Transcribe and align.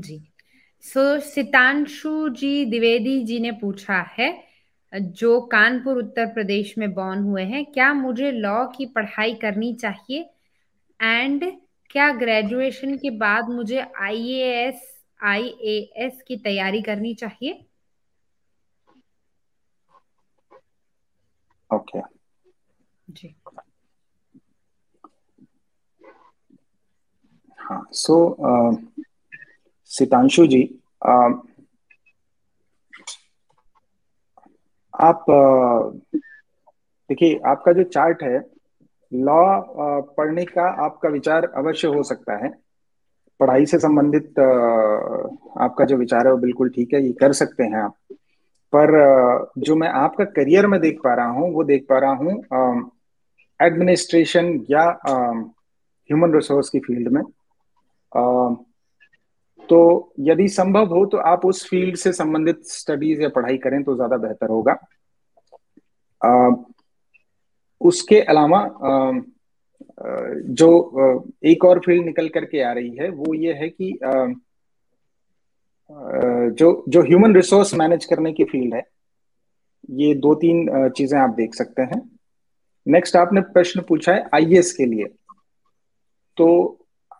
जी। 0.00 0.32
So 0.80 1.16
so, 1.16 1.22
Sitanshu 1.22 2.28
जी 2.28 2.64
द्विवेदी 2.64 3.24
जी 3.24 3.38
ने 3.38 3.52
पूछा 3.52 4.00
है 4.18 4.44
जो 4.94 5.40
कानपुर 5.40 5.98
उत्तर 5.98 6.26
प्रदेश 6.26 6.78
में 6.78 6.92
बॉर्न 6.94 7.22
हुए 7.22 7.42
हैं 7.42 7.64
क्या 7.64 7.94
मुझे 7.94 8.30
लॉ 8.30 8.66
की 8.66 8.86
पढ़ाई 8.86 9.34
करनी 9.34 9.74
चाहिए? 9.74 10.30
एंड 11.02 11.44
क्या 11.90 12.12
ग्रेजुएशन 12.12 12.96
के 12.96 13.10
बाद 13.10 13.48
मुझे 13.48 13.86
आईएएस 14.00 15.04
आईएएस 15.22 16.22
की 16.26 16.36
तैयारी 16.36 16.82
करनी 16.82 17.14
चाहिए? 17.14 17.66
Okay 21.70 21.98
okay. 21.98 22.10
जी। 23.10 23.34
हाँ 27.58 27.88
सो 27.92 28.36
so, 28.40 29.05
सितांशु 29.90 30.46
जी 30.46 30.62
uh, 31.08 31.32
आप 34.94 35.24
देखिए 37.10 37.38
आपका 37.46 37.72
जो 37.72 37.82
चार्ट 37.84 38.22
है 38.22 38.38
लॉ 39.12 39.40
पढ़ने 40.16 40.44
का 40.44 40.68
आपका 40.84 41.08
विचार 41.08 41.44
अवश्य 41.56 41.88
हो 41.88 42.02
सकता 42.02 42.36
है। 42.44 42.48
पढ़ाई 43.40 43.66
से 43.66 43.78
संबंधित 43.78 44.38
आपका 45.60 45.84
जो 45.84 45.96
विचार 45.96 46.26
है 46.26 46.32
वो 46.32 46.38
बिल्कुल 46.38 46.68
ठीक 46.68 46.94
है 46.94 47.02
ये 47.06 47.12
कर 47.12 47.32
सकते 47.32 47.64
हैं 47.64 47.82
आप। 47.82 47.94
पर 48.72 48.90
जो 49.58 49.76
मैं 49.76 49.88
आपका 49.88 50.24
करियर 50.24 50.66
में 50.66 50.80
देख 50.80 50.98
पा 51.04 51.14
रहा 51.14 51.30
हूँ 51.30 51.52
वो 51.54 51.64
देख 51.64 51.86
पा 51.90 51.98
रहा 51.98 52.12
हूँ 52.12 52.90
एडमिनिस्ट्रेशन 53.60 54.52
या 54.70 54.84
ह्यूमन 55.08 56.34
रिसोर्स 56.34 56.68
की 56.68 56.78
फ़ील्ड 56.78 57.08
में। 57.08 57.22
तो 59.68 59.78
यदि 60.20 60.48
संभव 60.48 60.94
हो 60.94 61.04
तो 61.06 61.18
आप 61.28 61.44
उस 61.46 61.66
फ़ील्ड 61.68 61.96
से 61.96 62.12
संबंधित 62.12 62.62
स्टडीज़ 62.66 63.22
या 63.22 63.28
पढ़ाई 63.28 63.56
करें 63.58 63.82
तो 63.84 63.94
ज़्यादा 63.96 64.16
बेहतर 64.18 64.50
होगा। 64.50 64.72
आ, 66.20 66.50
उसके 67.80 68.20
अलावा 68.22 68.60
जो 70.54 70.68
एक 71.44 71.64
और 71.64 71.78
फ़ील्ड 71.80 72.04
निकल 72.04 72.28
करके 72.28 72.62
आ 72.62 72.72
रही 72.72 72.96
है 72.96 73.08
वो 73.10 73.34
ये 73.34 73.52
है 73.52 73.68
कि 73.68 73.92
आ, 74.04 74.12
जो 76.50 76.84
जो 76.88 77.02
ह्यूमन 77.02 77.34
रिसोर्स 77.36 77.74
मैनेज 77.74 78.04
करने 78.04 78.32
की 78.32 78.44
फ़ील्ड 78.44 78.74
है 78.74 78.82
ये 79.94 80.14
दो 80.16 80.34
तीन 80.34 80.88
चीज़ें 80.96 81.18
आप 81.20 81.30
देख 81.30 81.54
सकते 81.54 81.82
हैं। 81.82 82.00
नेक्स्ट 82.86 83.16
आपने 83.16 83.40
प्रश्न 83.52 83.80
पूछा 83.88 84.12
है 84.12 84.24
आईएएस 84.34 84.72
के 84.72 84.86
लिए। 84.86 85.04
तो 86.38 86.46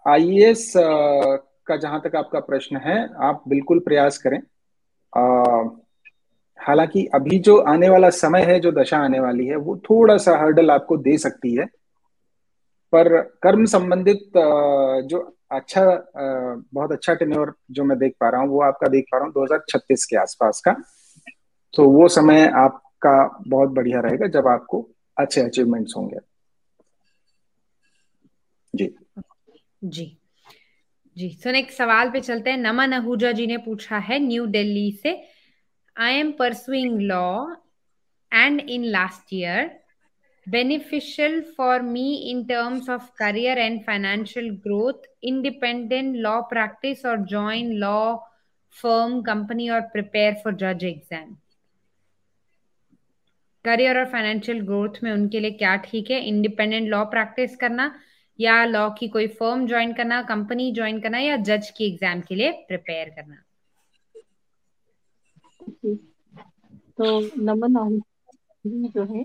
आईएएस 0.07 0.73
का 1.69 1.77
जहाँ 1.77 2.01
तक 2.01 2.17
आपका 2.17 2.41
प्रश्न 2.41 2.77
है, 2.77 2.99
आप 3.21 3.43
बिल्कुल 3.49 3.79
प्रयास 3.79 4.19
करें। 4.19 4.41
हालाँकि 6.59 7.05
अभी 7.15 7.39
जो 7.39 7.57
आने 7.69 7.89
वाला 7.89 8.11
समय 8.11 8.43
है, 8.43 8.59
जो 8.61 8.73
दशा 8.73 8.99
आने 8.99 9.21
वाली 9.21 9.47
है, 9.47 9.57
वो 9.57 9.77
थोड़ा 9.91 10.17
सा 10.17 10.37
हर्डल 10.39 10.71
आपको 10.71 10.97
दे 10.99 11.17
सकती 11.19 11.55
है। 11.57 11.67
पर 12.93 13.19
कर्म 13.43 13.65
संबंधित 13.65 14.31
जो 15.11 15.19
अच्छा 15.53 15.83
बहुत 16.17 16.93
अच्छा 16.93 17.15
टेन्योर 17.15 17.55
जो 17.71 17.85
मैं 17.85 17.99
देख 17.99 18.15
पा 18.21 18.29
रहा 18.29 18.41
हूँ, 18.41 18.49
वो 18.49 18.61
आपका 18.63 18.89
देख 18.89 19.05
पा 19.13 19.17
रहा 19.19 19.25
हूँ 19.27 19.33
2036 19.35 20.05
के 20.05 20.17
आसपास 20.17 20.61
का। 20.65 20.75
तो 21.75 21.89
वो 21.91 22.09
समय 22.09 22.47
आपका 22.57 23.17
बहुत 23.49 23.71
बढ़िया 23.71 24.01
रहेगा 24.01 24.27
जब 24.29 24.49
आपको 24.49 24.87
अच्छे 25.17 25.41
अचीवमेंट्स 25.41 25.95
होंगे। 25.97 26.19
जी। 28.75 28.95
जी। 29.85 30.07
जी 31.17 31.29
सो 31.43 31.51
नेक्स्ट 31.51 31.79
सवाल 31.79 32.11
पे 32.11 32.21
चलते 32.21 32.51
हैं। 32.51 32.57
नमन 32.59 32.93
अहूजा 32.93 33.31
जी 33.33 33.47
ने 33.47 33.57
पूछा 33.59 33.99
है, 33.99 34.19
न्यू 34.19 34.47
दिल्ली 34.47 34.91
से 35.03 35.13
I 35.97 36.15
am 36.15 36.33
pursuing 36.39 37.01
law 37.01 37.55
and 38.33 38.61
in 38.61 38.85
last 38.85 39.33
year 39.35 39.71
beneficial 40.47 41.41
for 41.57 41.83
me 41.83 42.05
in 42.31 42.45
terms 42.45 42.91
of 42.91 43.09
career 43.19 43.59
and 43.59 43.81
financial 43.87 44.51
growth 44.67 45.09
independent 45.25 46.17
law 46.17 46.41
practice 46.51 47.05
और 47.07 47.25
जॉइन 47.33 47.73
लॉ 47.75 48.17
फर्म 48.77 49.21
कंपनी 49.23 49.69
और 49.69 49.81
प्रिपेयर 49.93 50.35
फॉर 50.45 50.55
जज 50.55 50.85
एग्ज़ाम 50.85 51.37
करियर 53.65 53.99
और 53.99 54.05
फाइनेंशियल 54.11 54.61
ग्रोथ 54.67 55.03
में 55.03 55.11
उनके 55.13 55.41
लिए 55.41 55.51
क्या 55.53 55.77
ठीक 55.87 56.11
है? 56.11 56.21
इंडिपेंडेंट 56.25 56.89
लॉ 56.89 57.05
प्रैक्टिस 57.07 57.57
करना 57.57 57.95
या 58.39 58.65
लॉ 58.65 58.89
की 58.91 59.09
कोई 59.09 59.27
फर्म 59.35 59.67
ज्वाइन 59.67 59.93
करना 59.93 60.23
कंपनी 60.25 60.71
ज्वाइन 60.73 61.01
करना 61.01 61.19
या 61.19 61.37
जज 61.39 61.71
की 61.71 61.87
एग्ज़ाम 61.87 62.21
के 62.21 62.35
लिए 62.35 62.51
प्रिपेयर 62.69 63.09
करना? 63.11 63.43
तो 66.99 67.21
नमन 67.45 68.01
जो 68.65 69.05
है 69.05 69.25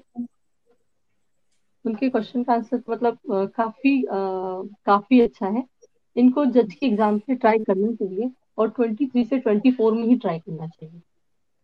उनके 1.86 2.10
क्वेश्चन 2.10 2.44
का 2.44 2.54
आंसर 2.54 2.82
मतलब 2.90 3.18
काफ़ी 3.56 4.04
आ, 4.04 4.18
काफ़ी 4.86 5.20
अच्छा 5.22 5.48
है। 5.48 5.64
इनको 6.16 6.46
जज 6.48 6.74
के 6.74 6.86
एग्ज़ाम 6.86 7.18
से 7.20 7.36
ट्राई 7.36 7.60
करना 7.60 7.92
चाहिए 7.94 8.30
और 8.58 8.70
ट्वेंटी 8.70 9.08
थ्री 9.08 9.24
से 9.26 9.38
ट्वेंटी 9.40 9.72
फोर 9.72 9.94
में 9.94 10.04
ही 10.04 10.16
ट्राई 10.18 10.40
करना 10.40 10.68
चाहिए। 10.68 11.02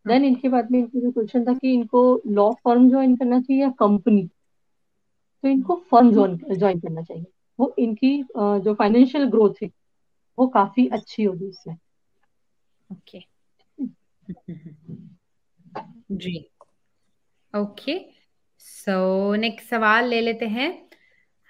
देन 0.06 0.26
इनके 0.26 0.50
बाद 0.50 0.72
में 0.72 0.80
इनका 0.80 1.00
जो 1.00 1.12
क्वेश्चन 1.12 1.46
था 1.46 1.54
कि 1.54 1.74
इनको 1.74 2.22
लॉ 2.28 2.52
फर्म 2.66 2.90
ज्वाइन 2.90 3.16
करना 3.16 3.40
चाहिए 3.42 3.62
या 3.62 3.70
कंपनी 3.80 4.28
तो 5.44 5.48
इनको 5.48 5.76
फर्म 5.92 6.12
ज्वाइन 6.12 6.80
करना 6.80 7.02
चाहिए। 7.02 7.26
वो 7.60 7.74
इनकी 7.80 8.18
जो 8.38 8.74
फाइनेंशियल 8.74 9.26
ग्रोथ 9.28 9.64
है 9.64 9.70
वो 10.38 10.48
काफ़ी 10.50 10.88
अच्छी 10.90 11.24
होगी 11.24 11.48
इसमें। 11.48 11.78
ओके 12.90 13.24
जी। 16.12 16.50
ओके 17.54 18.00
सो 18.62 19.36
नेक्स्ट 19.36 19.70
सवाल 19.70 20.08
ले 20.08 20.20
लेते 20.22 20.48
हैं। 20.48 20.70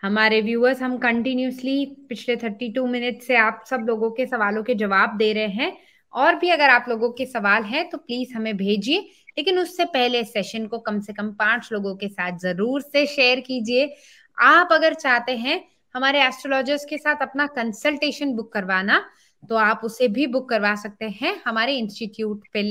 हमारे 0.04 0.42
व्यूअर्स 0.42 0.82
हम 0.82 0.98
कंटिन्यूसली 0.98 1.86
पिछले 2.10 2.36
थर्टी 2.36 2.72
टू 2.74 2.86
मिनट 2.88 3.22
से 3.22 3.36
आप 3.36 3.64
सब 3.70 3.86
लोगों 3.88 4.10
के 4.12 4.26
सवालों 4.26 4.64
के 4.64 4.76
जवाब 4.76 5.18
दे 5.18 5.32
रहे 5.34 5.48
हैं। 5.54 5.78
और 6.14 6.36
भी 6.36 6.50
अगर 6.50 6.70
आप 6.70 6.86
लोगों 6.90 7.10
के 7.12 7.26
सवाल 7.26 7.64
हैं 7.64 7.90
तो 7.90 7.98
प्लीज़ 7.98 8.34
हमें 8.34 8.56
भेजिए। 8.58 9.00
लेकिन 9.38 9.60
उससे 9.60 9.86
पहले 9.88 10.24
सेशन 10.24 10.66
को 10.68 10.78
कम 10.80 11.00
से 11.00 11.14
कम 11.14 11.32
पाँच 11.34 11.70
लोगों 11.72 11.96
के 11.96 12.08
साथ 12.08 12.38
ज़रूर 12.40 12.82
से 12.82 13.06
शेयर 13.08 13.40
कीजिए। 13.40 13.94
आप 14.38 14.70
अगर 14.72 14.94
चाहते 14.96 15.36
हैं 15.38 15.60
हमारे 15.98 16.22
एस्ट्रोलॉजर्स 16.22 16.86
के 16.86 16.98
साथ 16.98 17.22
अपना 17.22 17.46
कंसल्टेशन 17.48 18.34
बुक 18.36 18.52
करवाना 18.54 18.98
तो 19.44 19.56
आप 19.56 19.82
उसे 19.84 20.08
भी 20.08 20.26
बुक 20.28 20.48
करवा 20.50 20.74
सकते 20.76 21.06
हैं। 21.22 21.34
हमारे 21.46 21.78
इंस्टीट्यूट 21.78 22.48
पे 22.54 22.64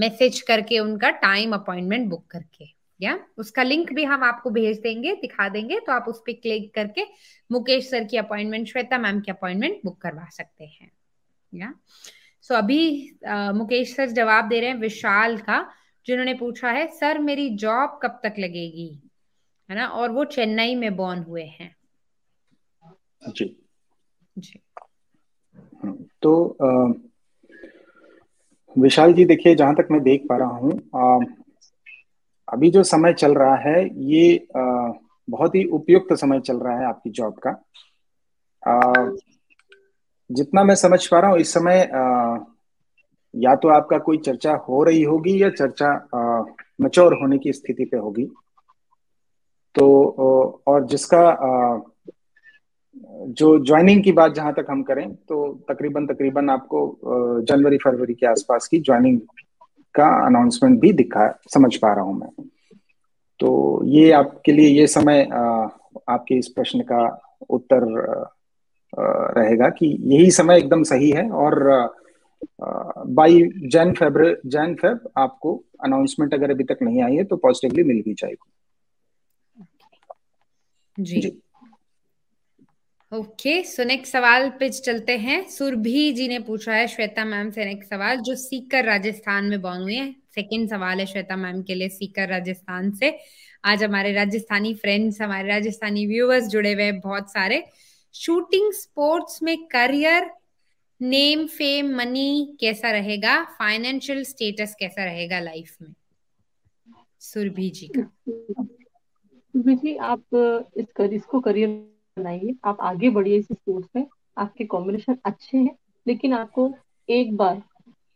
मैसेज 0.00 0.40
करके 0.40 0.78
उनका 0.78 1.10
टाइम 1.22 1.52
अपॉइंटमेंट 1.54 2.08
बुक 2.10 2.26
करके 2.26 2.64
या? 3.00 3.18
उसका 3.38 3.62
लिंक 3.62 3.92
भी 3.92 4.04
हम 4.04 4.22
आपको 4.24 4.50
भेज 4.50 4.78
देंगे 4.80 5.14
दिखा 5.14 5.48
देंगे 5.48 5.80
तो 5.80 5.92
आप 5.92 6.04
उस 6.08 6.20
पर 6.20 6.32
क्लिक 6.32 6.72
करके 6.74 7.04
मुकेश 7.50 7.90
सर 7.90 8.04
की 8.04 8.16
अपॉइंटमेंट 8.16 8.68
श्वेता 8.68 8.98
मैम 8.98 9.20
की 9.20 9.30
अपॉइंटमेंट 9.30 9.80
बुक 9.84 10.00
करवा 10.00 10.28
सकते 10.32 10.64
हैं 10.64 10.90
या? 11.52 11.74
सो 12.42 12.54
so, 12.54 12.58
अभी 12.58 13.10
आ, 13.26 13.52
मुकेश 13.52 13.96
सर 13.96 14.10
जवाब 14.12 14.48
दे 14.48 14.60
रहे 14.60 14.70
हैं 14.70 14.76
विशाल 14.76 15.36
का 15.40 15.64
जिन्होंने 16.06 16.34
पूछा 16.34 16.70
है 16.70 16.86
सर 16.94 17.18
मेरी 17.18 17.48
जॉब 17.56 17.98
कब 18.02 18.20
तक 18.24 18.34
लगेगी? 18.38 19.07
है 19.68 19.76
ना? 19.76 19.86
और 19.86 20.10
वो 20.10 20.24
चेन्नई 20.24 20.74
में 20.74 20.96
बॉर्न 20.96 21.22
हुए 21.22 21.42
हैं। 21.42 21.74
जी। 23.28 23.44
जी। 24.38 24.60
तो 26.22 26.32
आ, 26.62 26.68
विशाल 28.76 29.12
जी 29.12 29.24
देखिए 29.24 29.54
जहाँ 29.54 29.74
तक 29.74 29.88
मैं 29.90 30.00
देख 30.02 30.26
पा 30.28 30.36
रहा 30.36 30.56
हूँ 30.56 30.72
अभी 32.48 32.70
जो 32.70 32.82
समय 32.82 33.12
चल 33.12 33.34
रहा 33.34 33.54
है 33.56 33.84
ये 34.04 34.36
आ, 34.56 34.60
बहुत 35.28 35.54
ही 35.54 35.64
उपयुक्त 35.70 36.14
समय 36.14 36.40
चल 36.40 36.56
रहा 36.56 36.78
है 36.78 36.86
आपकी 36.86 37.10
जॉब 37.10 37.38
का। 37.46 37.50
आ, 38.62 39.10
जितना 40.30 40.64
मैं 40.64 40.74
समझ 40.74 41.06
पा 41.06 41.20
रहा 41.20 41.30
हूँ 41.30 41.38
इस 41.38 41.52
समय 41.54 41.82
आ, 41.94 42.36
या 43.34 43.54
तो 43.54 43.68
आपका 43.68 43.98
कोई 43.98 44.18
चर्चा 44.18 44.52
हो 44.68 44.82
रही 44.84 45.02
होगी 45.02 45.42
या 45.42 45.50
चर्चा 45.50 45.90
मचोर 46.80 47.14
होने 47.14 47.38
की 47.38 47.52
स्थिति 47.52 47.84
पे 47.84 47.96
होगी। 47.96 48.28
तो 49.78 50.62
और 50.66 50.86
जिसका 50.86 51.22
जो 53.30 53.58
ज्वाइनिंग 53.64 54.02
की 54.04 54.12
बात 54.12 54.34
जहाँ 54.34 54.52
तक 54.54 54.66
हम 54.70 54.82
करें 54.82 55.14
तो 55.28 55.36
तकरीबन 55.68 56.06
तकरीबन 56.06 56.50
आपको 56.50 57.42
जनवरी, 57.42 57.76
फरवरी 57.76 58.14
के 58.14 58.26
आसपास 58.26 58.68
की 58.68 58.78
ज्वाइनिंग 58.80 59.18
का 59.94 60.08
अनाउंसमेंट 60.26 60.80
भी 60.80 60.92
दिखा, 60.92 61.28
समझ 61.54 61.74
पा 61.76 61.92
रहा 61.92 62.04
हूँ 62.04 62.18
मैं। 62.18 62.46
तो 63.40 63.82
ये 63.84 64.10
आपके 64.12 64.52
लिए, 64.52 64.68
ये 64.68 64.86
समय 64.86 65.22
आपके 66.08 66.34
इस 66.34 66.48
प्रश्न 66.48 66.80
का 66.82 67.06
उत्तर 67.50 67.84
रहेगा 69.36 69.68
कि 69.68 69.86
यही 70.00 70.30
समय 70.30 70.58
एकदम 70.58 70.82
सही 70.82 71.10
है 71.10 71.28
और 71.30 71.62
by 73.08 73.42
Jan 73.72 73.92
Feb 73.92 74.40
Jan 74.46 74.74
Feb 74.74 75.08
आपको 75.18 75.54
अनाउंसमेंट 75.84 76.34
अगर 76.34 76.50
अभी 76.50 76.64
तक 76.64 76.78
नहीं 76.82 77.02
आई 77.02 77.16
है 77.16 77.24
तो 77.24 77.36
पॉजिटिवली 77.36 77.82
मिल 77.82 78.02
भी 78.02 78.14
जाएगी। 78.14 78.52
जी। 81.00 81.42
ओके 83.14 83.62
सो 83.62 83.84
नेक्स्ट 83.84 84.12
सवाल 84.12 84.50
पे 84.50 84.68
चलते 84.68 85.18
हैं। 85.18 85.48
सुरभि 85.48 86.12
जी 86.12 86.28
ने 86.28 86.38
पूछा 86.38 86.74
है 86.74 86.86
श्वेता 86.86 87.24
मैम 87.24 87.50
से 87.50 87.64
नेक्स्ट 87.64 87.90
सवाल 87.90 88.16
जो 88.16 88.34
सीकर 88.34 88.84
राजस्थान 88.84 89.44
में 89.44 89.60
बॉर्न 89.60 89.82
हुए 89.82 89.94
हैं। 89.94 90.22
सेकंड 90.34 90.70
सवाल 90.70 90.98
है 91.00 91.06
श्वेता 91.06 91.36
मैम 91.36 91.62
के 91.62 91.74
लिए 91.74 91.88
सीकर 91.88 92.28
राजस्थान 92.28 92.90
से। 92.90 93.18
आज 93.64 93.84
हमारे 93.84 94.12
राजस्थानी 94.12 94.74
फ्रेंड्स 94.74 95.22
हमारे 95.22 95.48
राजस्थानी 95.48 96.06
व्यूअर्स 96.06 96.46
जुड़े 96.46 96.72
हुए 96.72 96.82
हैं 96.82 97.00
बहुत 97.00 97.32
सारे। 97.32 97.64
शूटिंग 98.14 98.72
स्पोर्ट्स 98.72 99.42
में 99.42 99.66
करियर 99.66 100.30
नेम 101.02 101.46
फेम 101.46 101.96
मनी 101.96 102.56
कैसा 102.60 102.90
रहेगा? 102.90 103.44
फाइनेंशियल 103.44 104.24
स्टेटस 104.24 104.76
कैसा 104.78 105.04
रहेगा 105.04 105.40
लाइफ 105.40 105.76
में? 105.82 105.94
सुरभि 107.20 107.70
जी 107.70 107.90
का। 107.96 108.68
जी 109.54 109.96
आप 109.96 110.22
इस 110.76 110.86
कर, 110.96 111.12
इसको 111.12 111.40
करियर 111.40 111.68
बनाइए। 112.16 112.54
आप 112.64 112.80
आगे 112.80 113.10
बढ़िए 113.10 113.36
इस 113.38 113.46
स्पोर्ट्स 113.46 113.88
में। 113.96 114.06
आपके 114.36 114.64
कॉम्बिनेशन 114.66 115.16
अच्छे 115.24 115.58
हैं 115.58 115.76
लेकिन 116.06 116.32
आपको 116.34 116.72
एक 117.08 117.36
बार 117.36 117.54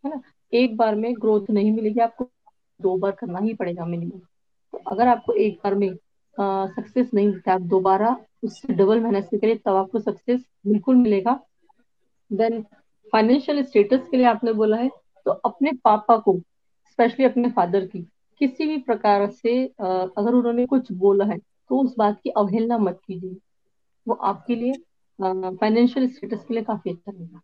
है 0.04 0.10
ना 0.10 0.20
एक 0.52 0.76
बार 0.76 0.94
में 0.94 1.12
ग्रोथ 1.14 1.50
नहीं 1.50 1.72
मिलेगी। 1.72 2.00
आपको 2.00 2.28
दो 2.80 2.96
बार 2.98 3.12
करना 3.12 3.38
ही 3.38 3.54
पड़ेगा 3.54 3.84
मिनिमम 3.86 4.18
तो 4.72 4.78
अगर 4.86 5.08
आपको 5.08 5.32
एक 5.34 5.58
बार 5.64 5.74
में 5.74 5.88
सक्सेस 6.36 7.10
नहीं 7.14 7.26
मिलता 7.28 7.52
आप 7.52 7.60
दोबारा 7.70 8.16
उससे 8.44 8.72
डबल 8.74 9.00
मेहनत 9.00 9.24
से 9.24 9.38
करिए 9.38 9.56
तब 9.56 9.76
आपको 9.76 9.98
सक्सेस 10.00 10.44
बिल्कुल 10.66 10.96
मिलेगा। 10.96 11.38
देन 12.30 12.62
फाइनेंशियल 13.12 13.62
स्टेटस 13.64 14.06
के 14.10 14.16
लिए 14.16 14.26
आपने 14.26 14.52
बोला 14.52 14.76
है 14.76 14.88
तो 15.26 15.30
अपने 15.30 15.72
पापा 15.84 16.16
को 16.18 16.38
स्पेशली 16.90 17.24
अपने 17.24 17.50
फादर 17.50 17.86
की 17.86 18.06
किसी 18.42 18.66
भी 18.66 18.76
प्रकार 18.82 19.26
से 19.32 19.64
अगर 19.64 20.32
उन्होंने 20.34 20.66
कुछ 20.66 20.92
बोला 20.94 21.24
है 21.24 21.38
तो 21.38 21.82
उस 21.82 21.94
बात 21.98 22.20
की 22.24 22.30
अवहेलना 22.30 22.78
मत 22.78 23.00
कीजिए। 23.06 23.36
वो 24.06 24.14
आपके 24.24 24.54
लिए 24.56 24.72
फाइनेंशियल 25.18 26.08
स्टेटस 26.08 26.44
के 26.44 26.54
लिए 26.54 26.62
काफ़ी 26.62 26.90
अच्छा 26.90 27.12
रहेगा। 27.12 27.40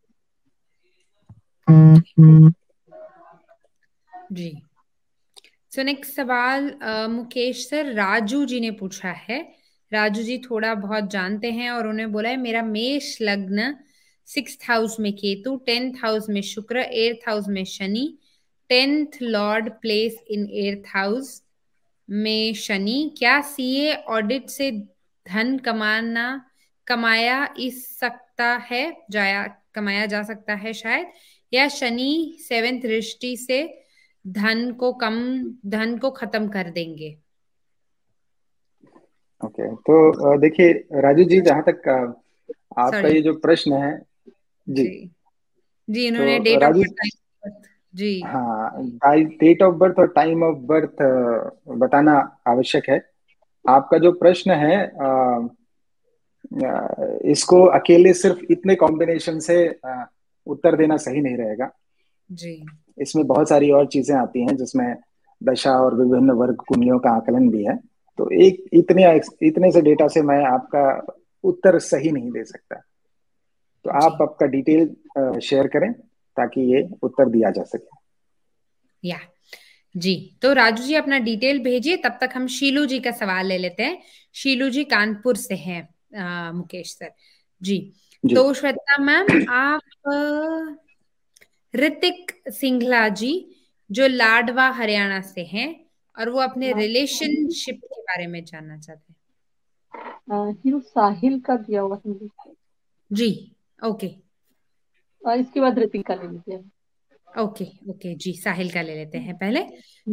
जी। 4.32 4.50
सो 5.72 5.82
नेक्स्ट 5.82 6.14
सवाल 6.14 6.70
मुकेश 7.10 7.68
सर, 7.68 7.92
राजू 7.94 8.44
जी 8.44 8.60
ने 8.60 8.70
पूछा 8.70 9.10
है। 9.10 9.40
राजू 9.92 10.22
जी 10.22 10.38
थोड़ा 10.40 10.74
बहुत 10.76 11.10
जानते 11.10 11.50
हैं 11.52 11.70
और 11.70 11.86
उन्हें 11.86 12.10
बोला 12.12 12.28
है, 12.28 12.36
मेरा 12.36 12.62
मेष 12.62 13.16
लग्न 13.22 13.74
सिक्स 14.28 14.58
हाउस 14.68 14.98
में 15.00 15.12
केतु, 15.12 15.56
टेंथ 15.66 15.94
हाउस 16.02 16.28
में 16.28 16.40
शुक्र 16.42 16.78
एर्थ 16.78 17.28
हाउस 17.28 17.48
में 17.48 17.64
Shani 17.66 18.17
tenth 18.68 19.06
lord 19.22 19.70
place 19.70 20.22
in 20.28 20.50
eighth 20.50 20.82
house 20.86 21.42
में 22.10 22.54
शनि 22.54 23.14
क्या 23.18 23.40
सीए 23.40 23.94
ऑडिट 23.94 24.48
से 24.48 24.70
धन 25.28 25.58
कमाना 25.58 26.50
कमाया 26.86 27.54
इस 27.58 27.98
सकता 27.98 28.56
है 28.56 28.96
जाया 29.10 29.56
कमाया 29.74 30.06
जा 30.06 30.22
सकता 30.22 30.54
है 30.54 30.72
शायद? 30.72 31.06
या 31.52 31.68
शनि 31.68 32.36
सेवेंथ 32.40 32.82
दृष्टि 32.82 33.36
से 33.36 33.82
धन 34.26 34.72
को 34.72 34.92
कम 34.92 35.44
धन 35.66 35.98
को 35.98 36.10
खत्म 36.10 36.48
कर 36.48 36.70
देंगे? 36.70 37.18
ओके 39.44 39.68
okay, 39.68 39.80
तो 39.80 40.38
देखिए 40.38 40.72
राजू 40.92 41.24
जी 41.24 41.40
जहाँ 41.40 41.62
तक 41.62 41.88
आपका 42.78 43.08
ये 43.08 43.22
जो 43.22 43.34
प्रश्न 43.34 43.72
है 43.72 44.02
जी। 44.68 44.82
जी, 44.82 45.10
जी 45.90 46.06
इन्होंने 46.06 46.38
डेट 46.38 46.62
ऑफ़ 46.62 46.76
बर्थ 46.76 47.18
जी। 47.94 48.20
हाँ 48.20 48.70
डेट 49.04 49.62
ऑफ़ 49.62 49.74
बर्थ 49.74 49.98
और 49.98 50.06
टाइम 50.06 50.42
ऑफ़ 50.42 50.56
बर्थ 50.66 51.02
बताना 51.78 52.12
आवश्यक 52.48 52.88
है। 52.88 53.00
आपका 53.64 53.98
जो 53.98 54.12
प्रश्न 54.12 54.50
है 54.50 54.76
आ, 55.02 55.48
इसको 57.24 57.64
अकेले 57.64 58.12
सिर्फ़ 58.14 58.38
इतने 58.50 58.74
कॉम्बिनेशन 58.74 59.38
से 59.38 59.56
उत्तर 60.46 60.76
देना 60.76 60.96
सही 60.96 61.20
नहीं 61.20 61.36
रहेगा। 61.36 61.70
जी। 62.30 62.66
इसमें 63.02 63.26
बहुत 63.26 63.48
सारी 63.48 63.70
और 63.70 63.86
चीज़ें 63.86 64.16
आती 64.16 64.40
हैं 64.40 64.56
जिसमें 64.56 64.94
दशा 65.40 65.72
और 65.72 65.94
विभिन्न 65.94 66.30
वर्ग 66.30 66.56
कुंडलियों 66.68 66.98
का 66.98 67.10
आकलन 67.10 67.48
भी 67.48 67.64
है। 67.64 67.76
तो 68.18 68.30
एक 68.30 68.64
इतने 68.72 69.04
इतने 69.42 69.70
से 69.72 69.80
डेटा 69.80 70.08
से 70.08 70.22
मैं 70.22 70.42
आपका 70.44 71.16
उत्तर 71.44 71.78
सही 71.78 72.12
नहीं 72.12 72.30
दे 72.30 72.44
सकता। 72.44 72.80
तो 73.84 73.90
आप 73.90 74.22
आपका 74.22 74.46
डिटेल 74.46 75.40
शेयर 75.40 75.66
करें। 75.66 75.94
ताकि 76.38 76.60
ये 76.72 76.82
उत्तर 77.02 77.28
दिया 77.28 77.50
जा 77.50 77.62
सके। 77.64 77.96
या 79.02 79.18
जी 79.94 80.14
तो 80.42 80.52
राजू 80.52 80.82
जी 80.82 80.94
अपना 80.94 81.18
डिटेल 81.18 81.58
भेजिए 81.64 81.96
तब 81.96 82.18
तक 82.20 82.30
हम 82.34 82.46
शीलू 82.48 82.84
जी 82.86 82.98
का 83.00 83.10
सवाल 83.12 83.46
ले 83.46 83.58
लेते 83.58 83.82
हैं। 83.82 84.02
शीलू 84.34 84.68
जी 84.70 84.84
कानपुर 84.84 85.36
से 85.36 85.54
हैं 85.56 86.52
मुकेश 86.52 86.94
सर। 86.94 87.12
जी, 87.62 87.78
जी। 88.24 88.34
तो 88.34 88.52
श्वेता 88.54 88.98
मैम 88.98 89.26
आप 89.50 89.80
ऋतिक 91.74 92.32
सिंघला 92.50 93.08
जी 93.10 93.32
जो 93.90 94.06
लाडवा 94.06 94.68
हरियाणा 94.70 95.20
से 95.20 95.44
हैं 95.44 95.68
और 96.16 96.28
वो 96.28 96.40
अपने 96.40 96.72
रिलेशनशिप 96.72 97.80
के 97.84 98.00
बारे 98.00 98.26
में 98.26 98.42
जानना 98.44 98.78
चाहते 98.78 99.12
हैं। 99.12 99.16
साहिल 100.80 101.40
का 101.40 101.56
दिया 101.56 101.80
हुआ 101.80 102.00
जी 103.10 103.30
ओके। 103.84 104.27
इसके 105.34 105.60
बाद 105.60 105.78
ऋतिक 105.78 106.06
का 106.06 106.14
ले 106.14 106.28
लेते 106.28 106.52
हैं। 106.52 106.70
ओके 107.28 107.64
ओके 107.90 108.14
जी 108.14 108.32
साहिल 108.32 108.70
का 108.70 108.82
ले 108.82 108.94
लेते 108.94 109.18
हैं 109.18 109.36
पहले। 109.38 109.60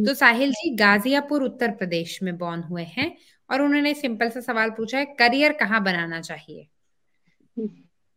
तो 0.06 0.14
साहिल 0.14 0.52
जी 0.52 0.74
गाजियापुर 0.76 1.42
उत्तर 1.42 1.70
प्रदेश 1.70 2.22
में 2.22 2.36
बॉर्न 2.38 2.62
हुए 2.62 2.82
हैं 2.82 3.16
और 3.50 3.62
उन्होंने 3.62 3.94
सिंपल 3.94 4.30
सा 4.30 4.40
सवाल 4.40 4.70
पूछा 4.70 4.98
है 4.98 5.04
करियर 5.04 5.52
कहाँ 5.52 5.82
बनाना 5.84 6.20
चाहिए? 6.20 6.68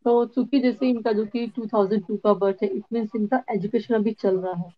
तो 0.06 0.26
चूँकि 0.26 0.60
जैसे 0.60 0.90
इनका 0.90 1.12
जो 1.12 1.26
कि 1.26 1.46
2002 1.48 2.18
का 2.18 2.34
बर्थ 2.34 2.64
है 2.64 2.68
इसमें 2.70 3.02
इनका 3.02 3.44
एजुकेशन 3.50 3.94
अभी 3.96 4.12
चल 4.12 4.38
रहा 4.38 4.54
है 4.54 4.70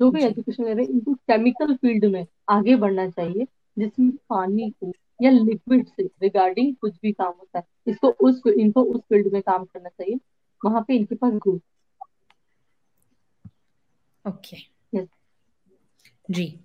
जो 0.00 0.10
भी 0.10 0.22
एजुकेशन 0.24 0.64
ले 0.64 0.72
रहे 0.74 0.84
हैं 0.84 0.92
इनको 0.92 1.14
केमिकल 1.14 1.74
फ़ील्ड 1.74 2.04
में 2.04 2.26
आगे 2.48 2.76
बढ़ना 2.76 3.08
चाहिए 3.10 3.46
जिसमें 3.78 4.10
पानी 4.30 4.70
को 4.70 4.92
या 5.22 5.30
लिक्विड 5.30 5.86
से 5.86 6.02
रिगार्डिंग 6.22 6.74
कुछ 6.76 6.94
भी 7.02 7.12
काम 7.12 7.32
होता 7.40 7.58
है 7.58 7.64
इसको 7.86 8.08
उस 8.20 8.42
इनको 8.56 8.82
उस 8.82 9.00
फ़ील्ड 9.00 9.32
में 9.32 9.42
काम 9.42 9.64
करना 9.64 9.88
चाहिए। 9.88 10.18
वहाँ 10.66 10.84
पे 10.88 10.94
इनके 10.94 11.14
पास 11.14 11.32
ग्रुप 11.32 11.62
ओके 14.28 14.56
yes. 14.98 15.08
जी. 16.30 16.60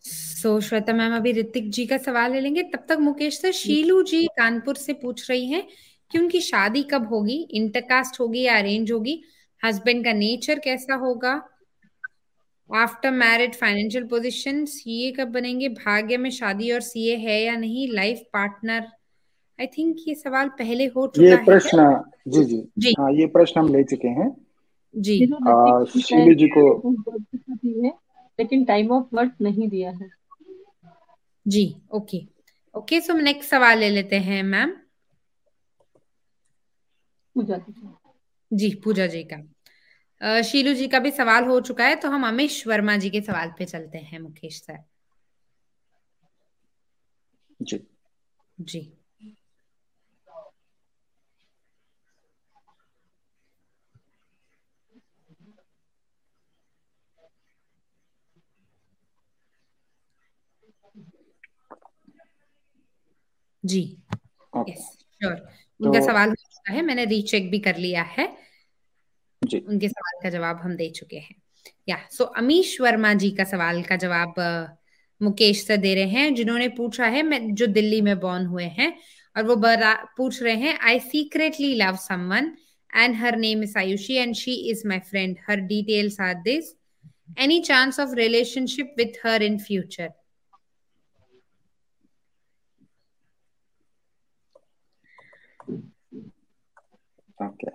सो 0.00 0.60
so, 0.60 0.66
श्वेता 0.66 0.92
मैम 0.92 1.16
अभी 1.16 1.32
ऋतिक 1.32 1.70
जी 1.70 1.86
का 1.86 1.98
सवाल 1.98 2.32
ले 2.32 2.40
लेंगे। 2.40 2.62
तब 2.62 2.86
तक 2.88 2.98
मुकेश 2.98 3.40
सर 3.40 3.52
शीलू 3.52 4.02
जी 4.02 4.26
कानपुर 4.26 4.76
से 4.76 4.92
पूछ 4.92 5.30
रही 5.30 5.46
हैं 5.46 5.68
कि 6.10 6.18
उनकी 6.18 6.40
शादी 6.40 6.82
कब 6.82 7.08
होगी? 7.08 7.48
इंटरकास्ट 7.50 8.20
होगी 8.20 8.42
या 8.42 8.58
अरेंज 8.58 8.92
होगी? 8.92 9.22
हस्बैंड 9.64 10.04
का 10.04 10.12
नेचर 10.12 10.58
कैसा 10.58 10.94
होगा? 10.94 11.48
After 12.74 13.10
married 13.10 13.54
financial 13.54 14.04
position 14.04 14.64
CA 14.64 15.12
कब 15.12 15.28
बनेंगे? 15.28 15.68
भाग्य 15.68 16.16
में 16.16 16.30
शादी 16.30 16.72
और 16.72 16.80
सीए 16.80 17.16
है 17.16 17.42
या 17.42 17.56
नहीं? 17.56 17.88
लाइफ 17.88 18.22
पार्टनर 18.32 18.88
आई 19.62 19.66
थिंक 19.68 19.96
ये 20.08 20.14
सवाल 20.14 20.48
पहले 20.58 20.86
हो 20.86 21.06
चुका 21.06 21.26
ये 21.26 21.36
प्रश्न 21.44 21.82
जी 22.28 22.44
जी। 22.44 22.56
जी। 22.78 22.94
हाँ 22.98 23.10
ये 23.12 23.26
प्रश्न 23.26 23.60
हम 23.60 23.68
ले 23.74 23.82
चुके 23.84 24.08
हैं। 24.08 24.28
जी। 24.94 25.18
शीलू 26.02 26.34
जी 26.34 26.48
को 26.56 26.62
लेकिन 28.38 28.64
टाइम 28.64 28.90
ऑफ़ 28.90 29.04
बर्थ 29.14 29.32
नहीं 29.42 29.68
दिया 29.68 29.90
है। 29.90 30.08
जी 31.46 31.64
ओके 31.94 32.20
ओके 32.74 33.00
सो 33.00 33.14
नेक्स्ट 33.14 33.50
सवाल 33.50 33.78
ले 33.78 33.90
लेते 33.90 34.16
हैं 34.20 34.42
मैम 34.42 34.70
पूजा 37.36 37.58
जी 38.50 38.70
पूजा 38.84 39.06
जी 39.06 39.22
का। 39.32 40.42
शीलू 40.42 40.72
जी 40.74 40.88
का 40.88 40.98
भी 40.98 41.10
सवाल 41.10 41.44
हो 41.44 41.60
चुका 41.60 41.84
है 41.84 41.96
तो 41.96 42.08
हम 42.08 42.26
अमेश 42.28 42.66
वर्मा 42.66 42.96
जी 42.96 43.10
के 43.10 43.20
सवाल 43.20 43.52
पे 43.58 43.64
चलते 43.64 43.98
हैं 43.98 44.18
मुकेश 44.18 44.60
सर। 44.62 44.78
जी। 47.60 47.80
जी। 48.58 48.80
जी 63.64 63.98
यस 64.68 64.78
श्योर 64.78 65.32
उनका 65.80 66.00
तो, 66.00 66.06
सवाल 66.06 66.28
हो 66.28 66.34
चुका 66.34 66.72
है 66.72 66.82
मैंने 66.82 67.04
रीचेक 67.04 67.50
भी 67.50 67.58
कर 67.58 67.76
लिया 67.76 68.02
है। 68.02 68.36
जी। 69.42 69.58
उनके 69.58 69.88
सवाल 69.88 70.22
का 70.22 70.30
जवाब 70.30 70.56
हम 70.56 70.76
दे 70.76 70.90
चुके 70.90 71.16
हैं। 71.16 71.34
या 71.88 71.96
सो 72.10 72.24
अमीश 72.24 72.80
वर्मा 72.80 73.14
जी 73.14 73.30
का 73.30 73.44
सवाल 73.44 73.82
का 73.82 73.96
जवाब 73.96 74.34
मुकेश 75.22 75.66
से 75.66 75.76
दे 75.76 75.94
रहे 75.94 76.04
हैं 76.04 76.34
जिन्होंने 76.34 76.68
पूछा 76.68 77.06
है 77.06 77.22
मैं 77.22 77.54
जो 77.54 77.66
दिल्ली 77.66 78.00
में 78.00 78.18
बॉर्न 78.20 78.46
हुए 78.46 78.64
हैं 78.64 78.94
और 79.36 79.44
वो 79.44 79.56
पूछ 80.16 80.42
रहे 80.42 80.54
हैं 80.54 80.78
I 80.78 80.98
secretly 80.98 81.74
love 81.74 81.96
someone 81.96 82.52
and 82.96 83.16
her 83.16 83.36
name 83.36 83.62
is 83.62 83.78
Ayushi 83.78 84.14
and 84.14 84.34
she 84.34 84.54
is 84.70 84.88
my 84.88 84.98
friend 84.98 85.36
her 85.50 85.56
details 85.56 86.20
are 86.20 86.34
this 86.34 86.74
any 87.38 87.60
chance 87.60 88.00
of 88.00 88.14
relationship 88.14 88.94
with 88.98 89.26
her 89.26 89.42
in 89.42 89.58
future 89.58 90.10
Okay. 97.42 97.72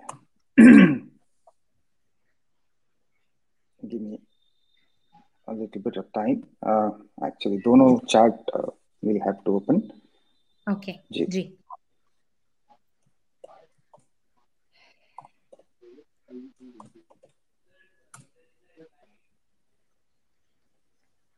Give 3.80 4.00
me 4.00 4.20
a 5.46 5.52
little 5.52 5.82
bit 5.82 5.96
of 5.96 6.12
time. 6.12 6.44
Uh, 6.62 6.90
actually, 7.24 7.58
दोनों 7.58 8.06
chart 8.08 8.34
uh, 8.54 8.70
we'll 9.02 9.22
have 9.24 9.44
to 9.44 9.56
open. 9.56 9.90
Okay. 10.66 10.98
जी 11.12 11.24
जी 11.26 11.42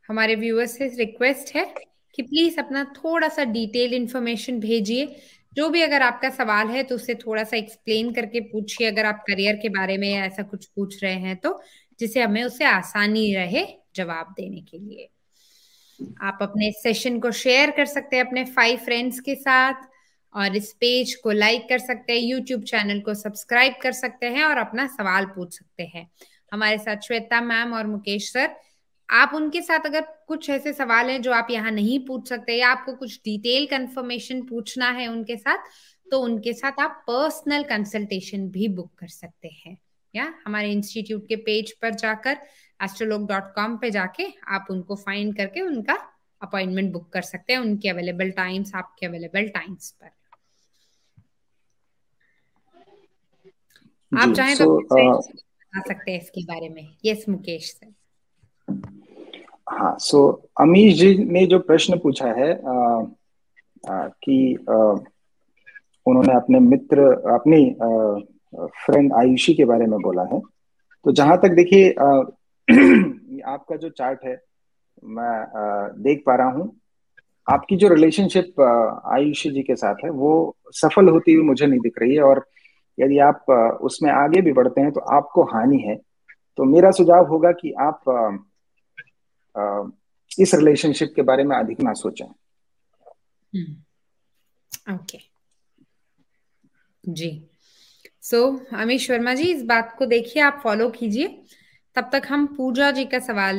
हमारे 0.09 0.35
viewers 0.35 0.77
से 0.77 0.87
request 0.97 1.55
है 1.55 1.65
कि 2.15 2.21
please 2.21 2.59
अपना 2.59 2.83
थोड़ा 2.95 3.27
सा 3.35 3.43
detail 3.51 3.93
information 3.93 4.59
भेजिए 4.59 5.05
जो 5.53 5.69
भी 5.69 5.81
अगर 5.81 6.01
आपका 6.01 6.29
सवाल 6.29 6.67
है 6.67 6.83
तो 6.83 6.95
उसे 6.95 7.15
थोड़ा 7.17 7.43
सा 7.43 7.57
एक्सप्लेन 7.57 8.11
करके 8.13 8.39
पूछिए, 8.41 8.87
अगर 8.87 9.05
आप 9.05 9.23
करियर 9.27 9.55
के 9.55 9.69
बारे 9.69 9.97
में 9.97 10.09
ऐसा 10.09 10.43
कुछ 10.43 10.65
पूछ 10.65 11.03
रहे 11.03 11.13
हैं 11.13 11.35
तो 11.37 11.59
जिसे 11.99 12.21
हमें 12.21 12.43
उसे 12.43 12.65
आसानी 12.65 13.33
रहे 13.35 13.65
जवाब 13.95 14.33
देने 14.37 14.61
के 14.61 14.77
लिए। 14.79 15.09
आप 16.21 16.37
अपने 16.41 16.71
सेशन 16.73 17.19
को 17.19 17.31
शेयर 17.33 17.71
कर 17.71 17.85
सकते 17.85 18.15
हैं 18.15 18.25
अपने 18.25 18.43
फाइव 18.45 18.77
फ्रेंड्स 18.77 19.19
के 19.19 19.35
साथ 19.35 19.89
और 20.35 20.55
इस 20.55 20.71
पेज 20.73 21.13
को 21.15 21.31
लाइक 21.31 21.67
कर 21.69 21.79
सकते 21.79 22.13
हैं 22.13 22.19
यूट्यूब 22.19 22.63
चैनल 22.63 22.99
को 22.99 23.13
सब्सक्राइब 23.13 23.73
कर 23.81 23.91
सकते 23.93 24.25
हैं 24.27 24.43
और 24.43 24.57
अपना 24.57 24.85
सवाल 24.87 25.25
पूछ 25.25 25.57
सकते 25.57 25.83
हैं। 25.85 26.09
हमारे 26.51 26.77
साथ 26.77 27.07
श्वेता 27.07 27.41
मैम 27.41 27.73
और 27.73 27.87
मुकेश 27.87 28.31
सर 28.33 28.49
आप 29.11 29.31
उनके 29.35 29.61
साथ 29.61 29.85
अगर 29.85 30.01
कुछ 30.27 30.49
ऐसे 30.49 30.73
सवाल 30.73 31.09
हैं 31.09 31.21
जो 31.21 31.31
आप 31.33 31.47
यहाँ 31.51 31.71
नहीं 31.71 31.99
पूछ 32.07 32.29
सकते 32.29 32.53
या 32.53 32.69
आपको 32.69 32.93
कुछ 32.95 33.19
डिटेल 33.25 33.65
कंफर्मेशन 33.67 34.41
पूछना 34.47 34.89
है 34.91 35.07
उनके 35.07 35.37
साथ 35.37 35.69
तो 36.07 36.19
उनके 36.19 36.53
साथ 36.53 36.79
आप 36.79 37.03
पर्सनल 37.07 37.63
कंसल्टेशन 37.63 38.47
भी 38.49 38.67
बुक 38.67 38.91
कर 38.99 39.07
सकते 39.07 39.47
हैं। 39.55 39.77
या 40.13 40.33
हमारे 40.45 40.71
इंस्टीट्यूट 40.71 41.27
के 41.27 41.35
पेज 41.43 41.71
पर 41.81 41.93
जाकर 41.95 42.37
एस्ट्रोलॉग 42.79 43.27
डॉट 43.27 43.53
कॉम 43.55 43.77
पे 43.77 43.91
जाके 43.91 44.27
आप 44.47 44.67
उनको 44.69 44.95
फाइंड 44.95 45.35
करके 45.37 45.61
उनका 45.61 45.97
अपॉइंटमेंट 46.41 46.91
बुक 46.93 47.09
कर 47.13 47.21
सकते 47.21 47.53
हैं 47.53 47.59
उनके 47.59 47.89
अवेलेबल 47.89 48.31
टाइम्स 48.31 48.75
आपके 48.75 49.05
अवेलेबल 49.05 49.47
टाइम्स 49.49 49.91
पर। 49.91 50.09
आप 54.11 54.33
चाहें 54.35 54.55
तो 54.57 54.77
बता 54.79 55.81
सकते 55.81 56.11
हैं 56.11 56.21
इसके 56.21 56.43
बारे 56.45 56.69
में। 56.69 56.95
यस 57.05 57.25
मुकेश 57.29 57.71
सर 57.71 57.93
हाँ 59.71 59.95
सो 59.99 60.21
अमीश 60.61 60.93
जी 60.95 61.15
ने 61.25 61.45
जो 61.45 61.59
प्रश्न 61.59 61.97
पूछा 61.99 62.27
है 62.27 62.51
आ, 62.53 62.73
आ, 63.89 64.07
कि 64.07 64.65
आ, 64.69 64.75
उन्होंने 66.05 66.33
अपने 66.33 66.59
मित्र 66.59 67.01
अपनी 67.33 67.63
फ्रेंड 68.55 69.13
आयुषी 69.13 69.53
के 69.53 69.65
बारे 69.65 69.85
में 69.85 69.99
बोला 70.01 70.23
है। 70.33 70.39
तो 71.05 71.11
जहाँ 71.11 71.37
तक 71.37 71.49
देखिए 71.49 71.89
आपका 73.45 73.75
जो 73.75 73.89
चार्ट 73.89 74.19
है 74.25 74.41
मैं 75.03 75.39
आ, 75.39 75.87
देख 75.97 76.23
पा 76.25 76.35
रहा 76.35 76.49
हूँ। 76.51 76.71
आपकी 77.47 77.75
जो 77.75 77.87
रिलेशनशिप 77.87 78.61
आयुषी 79.13 79.49
जी 79.49 79.61
के 79.61 79.75
साथ 79.75 79.95
है 80.05 80.09
वो 80.09 80.55
सफल 80.71 81.09
होती 81.09 81.33
हुई 81.33 81.43
मुझे 81.45 81.65
नहीं 81.65 81.79
दिख 81.79 81.93
रही 81.99 82.15
है 82.15 82.21
और 82.21 82.45
यदि 82.99 83.17
आप 83.19 83.45
उसमें 83.81 84.11
आगे 84.11 84.41
भी 84.41 84.53
बढ़ते 84.53 84.81
हैं 84.81 84.91
तो 84.91 84.99
आपको 84.99 85.43
हानि 85.43 85.77
है। 85.77 85.95
तो 86.57 86.63
मेरा 86.63 86.91
सुझाव 86.91 87.27
होगा 87.27 87.51
कि 87.51 87.71
आप 87.71 88.01
इस 90.39 90.53
रिलेशनशिप 90.55 91.13
के 91.15 91.21
बारे 91.21 91.43
में 91.43 91.55
अधिक 91.57 91.81
ना 91.81 91.93
सोचें। 91.93 92.25
ओके 94.95 95.19
जी। 97.03 97.47
सो 98.21 98.37
so, 98.37 98.75
अमित 98.75 98.99
शर्मा 98.99 99.33
जी 99.33 99.43
इस 99.43 99.63
बात 99.63 99.95
को 99.99 100.05
देखिए 100.05 100.43
आप 100.43 100.59
फॉलो 100.63 100.89
कीजिए। 100.89 101.27
तब 101.95 102.09
तक 102.13 102.21
हम 102.29 102.45
पूजा 102.47 102.91
जी 102.91 103.05
का 103.05 103.19
सवाल 103.19 103.57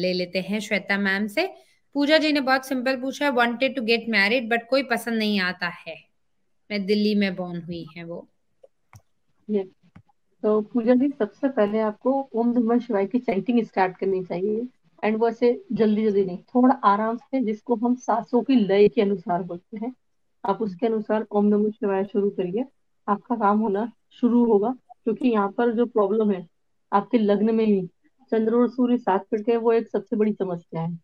ले 0.00 0.12
लेते 0.12 0.40
हैं 0.40 0.60
श्वेता 0.60 0.98
मैम 0.98 1.26
से। 1.26 1.46
पूजा 1.94 2.18
जी 2.18 2.32
ने 2.32 2.40
बहुत 2.40 2.66
सिंपल 2.66 2.96
पूछा 2.96 3.24
है 3.24 3.30
wanted 3.30 3.76
to 3.76 3.82
get 3.82 4.08
married 4.08 4.48
but 4.48 4.68
कोई 4.70 4.82
पसंद 4.82 5.18
नहीं 5.18 5.40
आता 5.40 5.68
है। 5.68 5.96
मैं 6.70 6.84
दिल्ली 6.86 7.14
में 7.14 7.34
बॉर्न 7.36 7.62
हुई 7.62 7.86
है 7.96 8.04
वो। 8.04 8.28
Yes. 9.50 9.66
तो 10.42 10.60
पूजा 10.62 10.94
जी 10.94 11.08
सबसे 11.08 11.48
पहले 11.48 11.80
आपको 11.80 12.30
ओम 12.34 12.52
नमः 12.52 12.78
शिवाय 12.78 13.06
की 13.06 13.18
चैंटिंग 13.18 13.64
स्टार्ट 13.64 13.96
करनी 13.96 14.24
चाहिए। 14.24 14.66
एंड 15.02 15.16
वो 15.18 15.28
ऐसे 15.28 15.52
जल्दी 15.72 16.04
जल्दी 16.04 16.24
नहीं, 16.24 16.38
थोड़ा 16.44 16.74
आराम 16.84 17.16
से 17.16 17.40
जिसको 17.40 17.76
हम 17.76 17.94
सांसों 17.96 18.42
की 18.42 18.54
लय 18.56 18.88
के 18.88 19.02
अनुसार 19.02 19.42
बोलते 19.42 19.76
हैं, 19.76 19.92
आप 20.44 20.62
उसके 20.62 20.86
अनुसार 20.86 21.26
ओम 21.30 21.46
नमः 21.46 21.70
शिवाय 21.70 22.04
शुरू 22.04 22.30
करिए। 22.30 22.64
आपका 23.08 23.36
काम 23.36 23.58
होना 23.58 23.90
शुरू 24.12 24.44
होगा, 24.44 24.70
क्योंकि 25.04 25.28
यहाँ 25.28 25.50
पर 25.50 25.72
जो 25.72 25.86
प्रॉब्लम 25.86 26.30
है, 26.30 26.46
आपके 26.92 27.18
लग्न 27.18 27.54
में 27.54 27.64
ही, 27.64 27.80
चंद्र 28.32 28.54
और 28.54 28.68
सूर्य 28.70 28.96
साथ 28.98 29.18
फिरते 29.20 29.52
हैं 29.52 29.58
वो 29.58 29.72
एक 29.72 29.88
सबसे 29.88 30.16
बड़ी 30.16 30.32
समस्या 30.32 30.80
है। 30.80 30.98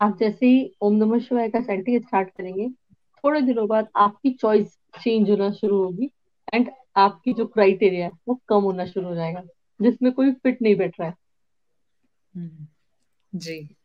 आप 0.00 0.16
जैसे 0.18 0.46
ही 0.46 0.70
ओम 0.80 0.94
नमः 0.94 1.18
शिवाय 1.18 1.48
का 1.50 1.60
सेंटिंग 1.60 2.02
स्टार्ट 2.02 2.30
करेंगे, 2.30 2.68
थोड़े 3.24 3.40
दिनों 3.40 3.66
बाद 3.68 3.88
आपकी 3.96 4.30
चॉइस 4.32 4.76
चेंज 5.02 5.30
होना 5.30 5.50
शुरू 5.50 5.82
होगी 5.84 6.10
एंड 6.54 6.70
आपकी 6.96 7.32
जो 7.32 7.46
क्राइटेरिया 7.46 8.06
है, 8.06 8.12
वो 8.28 8.40
कम 8.48 8.62
होना 8.62 8.84
शुरू 8.86 9.06
हो 9.08 9.14
जाएगा, 9.14 9.42
जिसमें 9.80 10.12
कोई 10.12 10.32
फिट 10.32 10.62
नहीं 10.62 10.76
बैठ 10.76 11.00
रहा 11.00 11.08
है। 11.08 11.14
जी। 13.34 13.76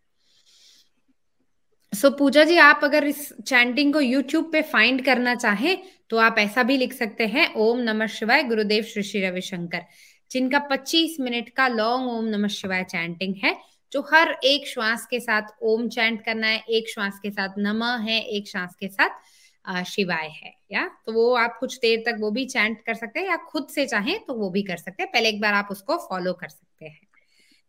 सो 1.95 2.09
so, 2.09 2.17
पूजा 2.17 2.43
जी 2.43 2.57
आप 2.57 2.81
अगर 2.83 3.03
इस 3.03 3.33
चैंटिंग 3.47 3.93
को 3.93 4.01
यूट्यूब 4.01 4.51
पे 4.51 4.61
फाइंड 4.61 5.05
करना 5.05 5.35
चाहें 5.35 5.77
तो 6.09 6.17
आप 6.17 6.35
ऐसा 6.39 6.63
भी 6.63 6.77
लिख 6.77 6.93
सकते 6.93 7.27
हैं 7.27 7.53
ओम 7.53 7.79
नमः 7.79 8.07
शिवाय 8.07 8.43
गुरुदेव 8.43 8.83
श्री 8.83 9.03
श्री 9.03 9.21
रविशंकर 9.21 9.85
जिनका 10.31 10.67
25 10.69 11.09
मिनट 11.19 11.49
का 11.49 11.67
लॉन्ग 11.67 12.07
ओम 12.07 12.25
नमः 12.25 12.47
शिवाय 12.47 12.83
चैंटिंग 12.83 13.35
है 13.43 13.57
जो 13.93 14.01
हर 14.01 14.37
एक 14.43 14.67
श्वास 14.67 15.07
के 15.11 15.19
साथ 15.19 15.41
ओम 15.61 15.89
चैंट 15.89 16.25
करना 16.25 16.47
है 16.47 16.59
एक 16.69 16.89
श्वास 16.89 17.19
के 17.23 17.31
साथ 17.31 17.49
नमः 17.57 17.97
है 17.97 18.21
एक 18.21 18.47
श्वास 18.47 18.75
के 18.79 18.87
साथ 18.87 19.09
शिवाय 19.83 20.27
है 20.27 20.53
या? 20.71 20.91
तो 21.05 21.13
वो 21.13 21.35
आप 21.35 21.57
कुछ 21.59 21.79
देर 21.79 22.03
तक 22.05 22.17
वो 22.19 22.31
भी 22.31 22.45
चैंट 22.45 22.81
कर 22.85 22.93
सकते 22.93 23.19
हैं 23.19 23.27
या 23.27 23.37
खुद 23.37 23.67
से 23.67 23.85
चाहें 23.85 24.25
तो 24.25 24.33
वो 24.33 24.49
भी 24.49 24.63
कर 24.63 24.77
सकते 24.77 25.03
हैं 25.03 25.11
पहले 25.11 25.29
एक 25.29 25.41
बार 25.41 25.53
आप 25.53 25.67
उसको 25.71 25.97
फॉलो 25.97 26.33
कर 26.33 26.47
सकते 26.47 26.85
हैं। 26.85 27.07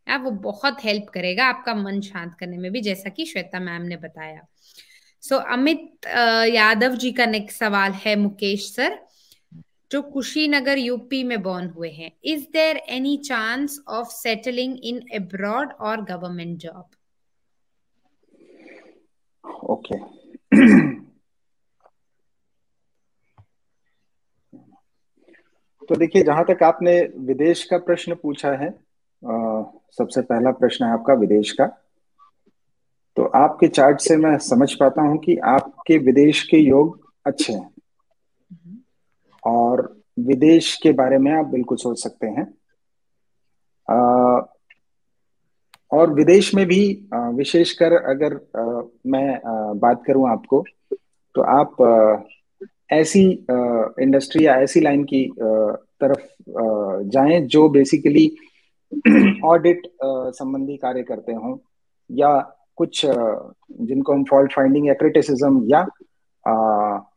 या 0.07 0.17
वो 0.17 0.31
बहुत 0.31 0.85
हेल्प 0.85 1.09
करेगा 1.15 1.45
आपका 1.47 1.75
मन 1.75 2.01
शांत 2.01 2.35
करने 2.41 2.59
में 2.59 2.71
भी 2.73 2.81
जैसा 2.81 3.11
कि 3.11 3.25
श्वेता 3.25 3.61
मैम 3.61 3.83
ने 3.83 3.97
बताया। 3.97 4.47
सो 5.23 5.37
so, 5.37 5.43
अमित 5.53 6.07
यादव 6.55 6.95
जी 6.97 7.13
का 7.13 7.27
नेक्स्ट 7.27 7.59
सवाल 7.59 7.93
है 7.93 8.17
मुकेश 8.17 8.71
सर 8.75 8.99
जो 9.91 10.01
कुशीनगर 10.03 10.79
यूपी 10.79 11.23
में 11.25 11.43
बॉर्न 11.43 11.69
हुए 11.69 11.91
हैं। 11.91 12.11
Is 12.25 12.47
there 12.53 12.77
any 12.91 13.17
chance 13.17 13.79
of 13.89 14.09
settling 14.09 14.79
in 14.85 15.01
abroad 15.15 15.73
और 15.81 16.05
गवर्नमेंट 16.05 16.59
जॉब 16.59 16.91
ओके 19.73 19.99
तो 25.89 25.97
देखिए 25.97 26.23
जहाँ 26.23 26.45
तक 26.45 26.63
आपने 26.63 27.01
विदेश 27.21 27.65
का 27.65 27.79
प्रश्न 27.79 28.15
पूछा 28.15 28.53
है 28.57 28.69
सबसे 29.93 30.21
पहला 30.23 30.51
प्रश्न 30.51 30.85
है 30.85 30.93
आपका 30.93 31.15
विदेश 31.15 31.53
का। 31.53 31.67
तो 33.17 33.25
आपके 33.37 33.69
चार्ट 33.69 34.01
से 34.01 34.17
मैं 34.17 34.37
समझ 34.39 34.73
पाता 34.75 35.03
हूँ 35.03 35.19
कि 35.19 35.37
आपके 35.47 35.99
विदेश 35.99 36.43
के 36.43 36.57
योग 36.59 36.99
अच्छे 37.27 37.53
हैं। 37.53 37.71
और 39.43 39.81
विदेश 40.21 40.75
के 40.83 40.93
बारे 40.93 41.19
में 41.19 41.33
आप 41.33 41.47
बिल्कुल 41.47 41.77
सोच 41.77 42.03
सकते 42.03 42.27
हैं। 42.29 42.47
आ, 43.89 44.41
और 45.93 46.13
विदेश 46.15 46.55
में 46.55 46.67
भी 46.67 46.81
विशेषकर 47.15 47.93
अगर 47.93 48.35
आ, 48.35 48.83
मैं 49.07 49.35
आ, 49.35 49.73
बात 49.75 50.03
करूँ 50.07 50.29
आपको 50.31 50.65
तो 51.35 51.43
आप 51.43 51.83
आ, 51.83 52.97
ऐसी 52.97 53.23
इंडस्ट्री 54.03 54.47
या 54.47 54.55
ऐसी 54.57 54.81
लाइन 54.81 55.05
की 55.05 55.25
आ, 55.27 55.73
तरफ़ 56.01 56.27
जाएँ 57.11 57.41
जो 57.47 57.69
बेसिकली 57.69 58.27
ऑडिट 59.45 59.83
संबंधी 60.35 60.77
कार्य 60.77 61.03
करते 61.03 61.33
हों 61.33 61.57
या 62.11 62.39
कुछ 62.77 63.05
जिनको 63.07 64.13
हम 64.13 64.25
फॉल्ट 64.25 64.53
फाइंडिंग 64.53 64.87
या 64.87 64.95
क्रिटिसिज्म 64.95 65.67
या 65.69 65.81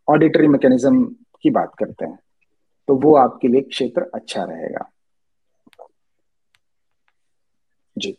ऑडिटरी 0.10 0.48
मैकेनिज्म 0.48 1.04
की 1.42 1.50
बात 1.50 1.76
करते 1.76 2.06
हैं 2.06 2.20
तो 2.88 2.96
वो 2.96 3.16
आपके 3.16 3.48
लिए 3.48 3.62
क्षेत्र 3.62 4.02
अच्छा 4.14 4.44
रहेगा। 4.44 4.90
जी। 7.98 8.18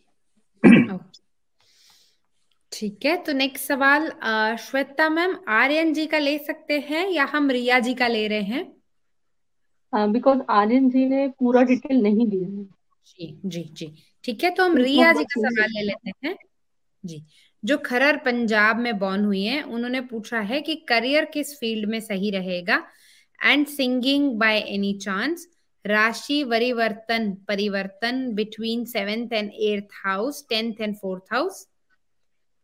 ठीक 2.71 3.05
है 3.05 3.15
तो 3.17 3.33
नेक्स्ट 3.33 3.67
सवाल 3.67 4.11
श्वेता 4.59 5.09
मैम 5.09 5.35
आर्यन 5.47 5.93
जी 5.93 6.05
का 6.05 6.17
ले 6.17 6.37
सकते 6.37 6.79
हैं 6.79 7.07
या 7.09 7.25
हम 7.25 7.49
रिया 7.51 7.79
जी 7.79 7.93
का 7.93 8.07
ले 8.07 8.27
रहे 8.27 8.41
हैं? 8.41 8.77
बिकॉज़ 9.93 10.39
आर्यन 10.49 10.89
जी 10.89 11.05
ने 11.09 11.27
पूरा 11.29 11.61
डिटेल 11.63 12.01
नहीं 12.03 12.27
दिया 12.27 12.47
है। 12.49 12.76
जी। 13.07 13.41
जी 13.45 13.63
जी। 13.63 13.93
ठीक 14.23 14.43
है 14.43 14.49
तो 14.51 14.65
हम 14.65 14.77
रिया 14.77 15.11
जी 15.13 15.23
का 15.23 15.41
सवाल 15.41 15.69
ले 15.71 15.81
लेते 15.81 16.27
हैं। 16.27 16.35
जी 17.05 17.23
जो 17.63 17.77
खरर 17.77 18.17
पंजाब 18.17 18.79
में 18.79 18.97
बॉर्न 18.99 19.25
हुई 19.25 19.43
हैं 19.43 19.61
उन्होंने 19.63 20.01
पूछा 20.01 20.39
है 20.39 20.61
कि 20.61 20.75
करियर 20.89 21.25
किस 21.25 21.53
फ़ील्ड 21.59 21.89
में 21.89 21.99
सही 21.99 22.29
रहेगा? 22.31 22.83
And 23.43 23.67
singing 23.67 24.31
by 24.39 24.61
any 24.77 24.93
chance. 24.99 25.45
Rashi 25.85 26.37
Varivartan 26.45 27.27
Parivartan 27.49 28.23
between 28.35 28.85
seventh 28.85 29.33
and 29.33 29.51
eighth 29.63 29.93
house 30.05 30.45
tenth 30.51 30.81
and 30.81 30.95
fourth 30.95 31.33
house. 31.33 31.65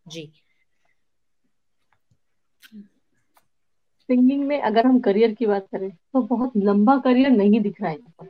ji. 0.08 0.32
Singing 4.10 4.44
में 4.48 4.60
अगर 4.62 4.86
हम 4.86 5.00
करियर 5.00 5.34
की 5.34 5.46
बात 5.46 5.68
करें 5.72 5.90
तो 5.90 6.22
बहुत 6.22 6.52
लंबा 6.58 6.98
करियर 6.98 7.30
नहीं 7.30 7.62
दिख 7.62 7.82
रहा 7.82 7.92
है। 7.92 7.98
पर 7.98 8.28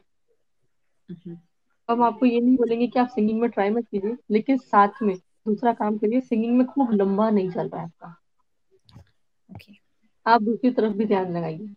हम 1.90 2.04
आपको 2.04 2.26
ये 2.26 2.40
नहीं 2.40 2.56
बोलेंगे 2.56 2.88
कि 2.88 3.00
आप 3.00 3.08
सिंगिंग 3.08 3.40
में 3.42 3.50
ट्राई 3.50 3.70
मत 3.70 3.86
कीजिए 3.92 4.16
लेकिन 4.32 4.58
साथ 4.58 5.02
में 5.02 5.16
दूसरा 5.48 5.74
काम 5.74 5.98
करिए 5.98 6.22
सिंगिंग 6.22 6.58
में 6.58 6.66
खूब 6.68 6.92
लंबा 6.92 7.30
नहीं 7.30 7.50
चल 7.52 7.70
रहा 7.70 7.82
है 7.82 7.88
आपका। 7.88 8.16
ओके 9.50 9.74
आप 10.26 10.42
दूसरी 10.42 10.72
तरफ़ 10.72 10.94
भी 10.98 11.06
ध्यान 11.06 11.36
लगाइए। 11.38 11.74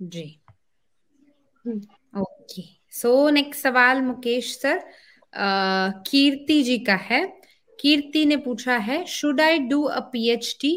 जी। 0.00 0.24
ओके 2.14 2.62
सो 2.92 3.28
नेक्स्ट 3.30 3.62
सवाल 3.62 4.02
मुकेश 4.02 4.56
सर। 4.56 4.82
कीर्ति 6.06 6.62
जी 6.62 6.78
का 6.78 6.94
है। 7.02 7.24
कीर्ति 7.78 8.24
ने 8.26 8.36
पूछा 8.36 8.76
है 8.78 9.04
should 9.06 9.40
I 9.40 9.58
do 9.58 9.82
a 9.82 10.00
PhD 10.12 10.74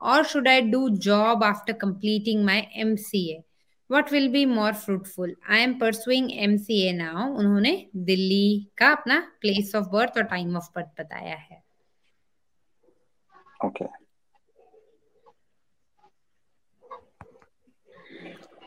और 0.00 0.24
should 0.24 0.48
I 0.48 0.60
do 0.60 0.88
job 1.00 1.44
after 1.44 1.72
completing 1.72 2.44
my 2.44 2.66
MCA 2.76 3.42
what 3.90 4.12
will 4.12 4.28
be 4.28 4.44
more 4.46 4.72
fruitful 4.74 5.34
I 5.50 5.60
am 5.60 5.78
pursuing 5.78 6.30
MCA 6.38 6.92
now 6.92 7.28
उन्होंने 7.38 7.72
दिल्ली 8.10 8.68
का 8.78 8.90
अपना 8.92 9.20
प्लेस 9.40 9.74
ऑफ़ 9.76 9.88
बर्थ 9.92 10.16
और 10.16 10.24
टाइम 10.24 10.56
ऑफ़ 10.56 10.68
बर्थ 10.76 11.00
बताया 11.00 11.36
है। 11.36 11.62
Okay 13.64 13.84
okay. 13.84 13.86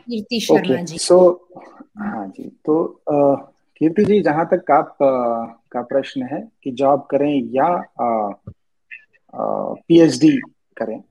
Kirti 0.07 0.39
Sharma 0.39 0.81
ji. 0.81 0.97
So 0.97 1.17
हाँ 1.97 2.27
जी 2.27 2.43
तो 2.65 3.03
कीर्ति 3.81 4.05
जी 4.05 4.19
जहाँ 4.21 4.45
तक 4.53 4.71
आप 4.71 4.97
का 5.71 5.81
प्रश्न 5.81 6.23
है 6.23 6.41
कि 6.63 6.71
जॉब 6.71 7.07
करें 7.11 7.33
या 7.53 7.67
पीएचडी 9.87 10.35
करें? 10.77 11.01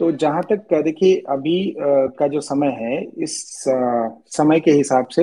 तो 0.00 0.12
जहाँ 0.12 0.42
तक 0.42 0.74
देखिए 0.84 1.22
अभी 1.28 1.74
का 2.18 2.26
जो 2.26 2.40
समय 2.40 2.68
है 2.68 3.02
इस 3.22 3.64
समय 4.26 4.60
के 4.60 4.70
हिसाब 4.70 5.08
से 5.08 5.22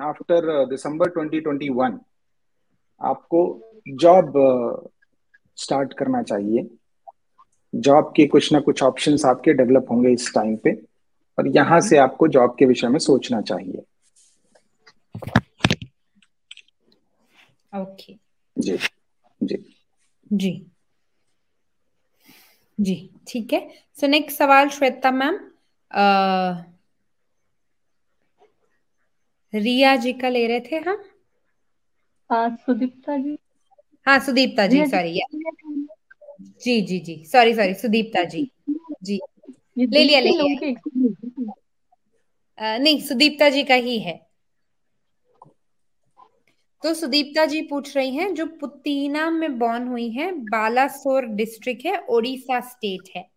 आफ्टर 0.00 0.66
दिसंबर 0.66 1.10
2021 1.10 1.98
आपको 3.00 3.62
जॉब 3.88 4.32
स्टार्ट 5.56 5.92
करना 5.92 6.22
चाहिए। 6.22 6.70
जॉब 7.74 8.12
के 8.16 8.26
कुछ 8.26 8.52
ना 8.52 8.60
कुछ 8.60 8.82
ऑप्शंस 8.82 9.24
आपके 9.24 9.52
डेवलप 9.52 9.86
होंगे 9.90 10.10
इस 10.10 10.32
टाइम 10.34 10.56
पे 10.56 10.72
और 11.38 11.48
यहाँ 11.48 11.80
से 11.80 11.96
आपको 11.96 12.28
जॉब 12.28 12.56
के 12.58 12.66
विषय 12.66 12.88
में 12.88 12.98
सोचना 12.98 13.40
चाहिए। 13.40 13.82
Okay 17.72 18.12
okay. 18.12 18.18
जी 18.58 18.76
जी। 19.42 19.76
जी। 20.32 20.69
जी 22.80 22.94
ठीक 23.28 23.52
है। 23.52 23.60
सो 24.00 24.06
नेक्स्ट 24.06 24.38
सवाल 24.38 24.68
श्वेता 24.68 25.10
मैम 25.10 25.38
रिया 29.52 29.94
जी 29.96 30.12
का 30.12 30.28
ले 30.28 30.46
रहे 30.46 30.60
थे 30.60 30.76
हम? 30.76 31.02
सुदीप्ता 32.30 33.16
जी। 33.18 33.36
हाँ 34.06 34.18
सुदीप्ता 34.18 34.66
जी 34.66 34.84
सॉरी 34.86 35.20
जी 36.64 36.80
जी 36.82 36.98
जी 37.00 37.24
सॉरी 37.24 37.54
सॉरी 37.54 37.74
सुदीप्ता 37.74 38.22
जी 38.24 38.50
जी। 39.02 39.20
ले 39.78 40.04
लिया 40.04 40.20
ले 40.20 40.30
लिया। 40.30 40.70
नहीं 42.78 43.00
सुदीप्ता 43.00 43.48
जी 43.48 43.62
का 43.64 43.74
ही 43.74 43.98
है। 43.98 44.29
तो 46.82 46.94
सुदीप्ता 46.94 47.44
जी 47.46 47.60
पूछ 47.62 47.96
रही 47.96 48.14
हैं 48.16 48.34
जो 48.34 48.46
पुतीना 48.60 49.30
में 49.30 49.58
बॉर्न 49.58 49.88
हुई 49.88 50.08
है 50.10 50.30
बालासोर 50.32 51.26
डिस्ट्रिक्ट 51.26 51.84
है 51.86 51.96
ओडिशा 52.10 52.60
स्टेट 52.60 53.08
है। 53.16 53.28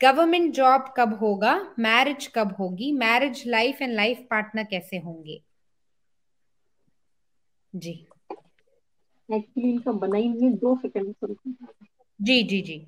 गवर्नमेंट 0.00 0.52
जॉब 0.54 0.94
कब 0.96 1.14
होगा 1.14 1.54
मैरिज 1.78 2.26
कब 2.26 2.54
होगी 2.58 2.92
marriage 2.92 3.42
life 3.46 3.82
and 3.82 3.94
life 3.94 4.26
partner 4.30 4.64
कैसे 4.64 4.98
होंगे? 4.98 5.42
जी। 7.74 7.92
एक्चुअली 9.28 9.70
इनका 9.70 9.92
बनाई 9.92 10.28
नहीं 10.28 10.50
दो 10.50 10.76
सेकंड 10.76 11.14
जी 12.20 12.42
जी 12.42 12.60
जी। 12.60 12.86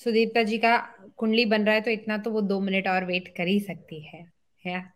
सुदीप्ता 0.00 0.42
जी 0.42 0.58
का 0.58 0.76
कुंडली 1.16 1.44
बन 1.44 1.64
रहा 1.64 1.74
है 1.74 1.80
तो 1.80 1.90
इतना 1.90 2.18
तो 2.18 2.30
वो 2.30 2.40
दो 2.40 2.60
मिनट 2.60 2.88
और 2.88 3.04
वेट 3.04 3.28
कर 3.36 3.46
ही 3.46 3.60
सकती 3.60 4.00
है 4.00 4.32
है 4.64 4.94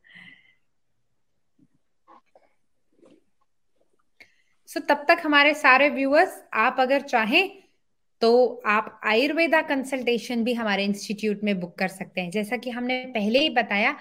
सो 4.68 4.80
तब 4.80 5.04
तक 5.08 5.18
हमारे 5.24 5.52
सारे 5.54 5.88
व्यूअर्स 5.88 6.42
आप 6.56 6.76
अगर 6.80 7.00
चाहें 7.00 7.50
तो 8.22 8.30
आप 8.66 9.00
आयुर्वेदा 9.06 9.60
कंसल्टेशन 9.62 10.42
भी 10.44 10.54
हमारे 10.54 10.84
इंस्टीट्यूट 10.84 11.44
में 11.44 11.58
बुक 11.60 11.74
कर 11.78 11.88
सकते 11.88 12.20
हैं 12.20 12.30
जैसा 12.30 12.56
कि 12.56 12.70
हमने 12.70 13.04
पहले 13.14 13.38
ही 13.38 13.50
बताया 13.50 13.96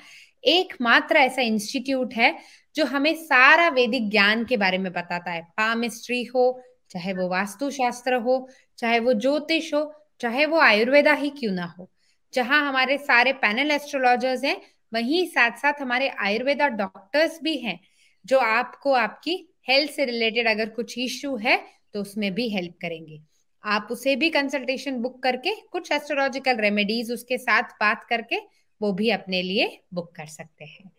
एकमात्र 0.46 1.18
ऐसा 1.18 1.42
इंस्टीट्यूट 1.42 2.14
है 2.14 2.36
जो 2.76 2.86
हमें 2.86 3.14
सारा 3.16 3.70
वैदिक 3.70 4.10
ज्ञान 4.10 4.44
के 4.46 4.58
बारे 4.58 4.78
में 4.78 4.92
बताता 4.94 5.32
है 5.32 5.42
पामिस्ट्री 5.58 6.24
हो 6.26 6.46
चाहे 6.92 7.14
वो 7.14 7.30
वास्तुशास्त्र 7.30 8.16
हो 8.22 8.48
चाहे 8.78 9.00
वो 9.00 9.14
ज्योतिष 9.14 9.74
हो 9.74 9.84
चाहे 10.22 10.46
वो 10.46 10.60
आयुर्वेदा 10.60 11.14
ही 11.14 11.30
क्यों 11.30 11.54
ना 11.54 11.74
हो 11.80 11.90
जहाँ 12.34 12.68
हमारे 12.68 12.98
सारे 12.98 13.34
पैनल 13.42 13.72
एस्ट्रोलॉजर्स 13.72 14.44
हैं 14.44 14.62
वहीं 14.94 15.26
साथ 15.28 15.58
साथ 15.58 15.82
हमारे 15.82 16.10
आयुर्वेदा 16.22 16.68
डॉक्टर्स 16.78 17.40
भी 17.44 17.58
हैं 17.58 17.80
जो 18.26 18.40
आपको 18.40 18.94
आपकी 18.96 19.44
हेल्थ 19.68 19.92
से 19.92 20.06
रिलेटेड 20.06 20.48
अगर 20.48 20.70
कुछ 20.70 20.98
इश्यू 20.98 21.36
है 21.38 21.58
तो 21.94 22.02
उसमें 22.02 22.34
भी 22.34 22.50
हेल्प 22.50 22.74
करेंगे। 22.82 23.20
आप 23.64 23.88
उसे 23.92 24.16
भी 24.16 24.30
कंसल्टेशन 24.30 24.98
बुक 25.02 25.22
करके, 25.24 25.56
कुछ 25.62 25.92
एस्ट्रोलॉजिकल 25.92 26.58
रेमेडीज 26.58 27.12
उसके 27.12 27.38
साथ 27.38 27.76
बात 27.80 28.06
करके, 28.10 28.38
वो 28.82 28.92
भी 28.94 29.10
अपने 29.12 29.42
लिए 29.42 29.68
बुक 29.94 30.12
कर 30.16 30.26
सकते 30.28 30.66
हैं। 30.66 30.92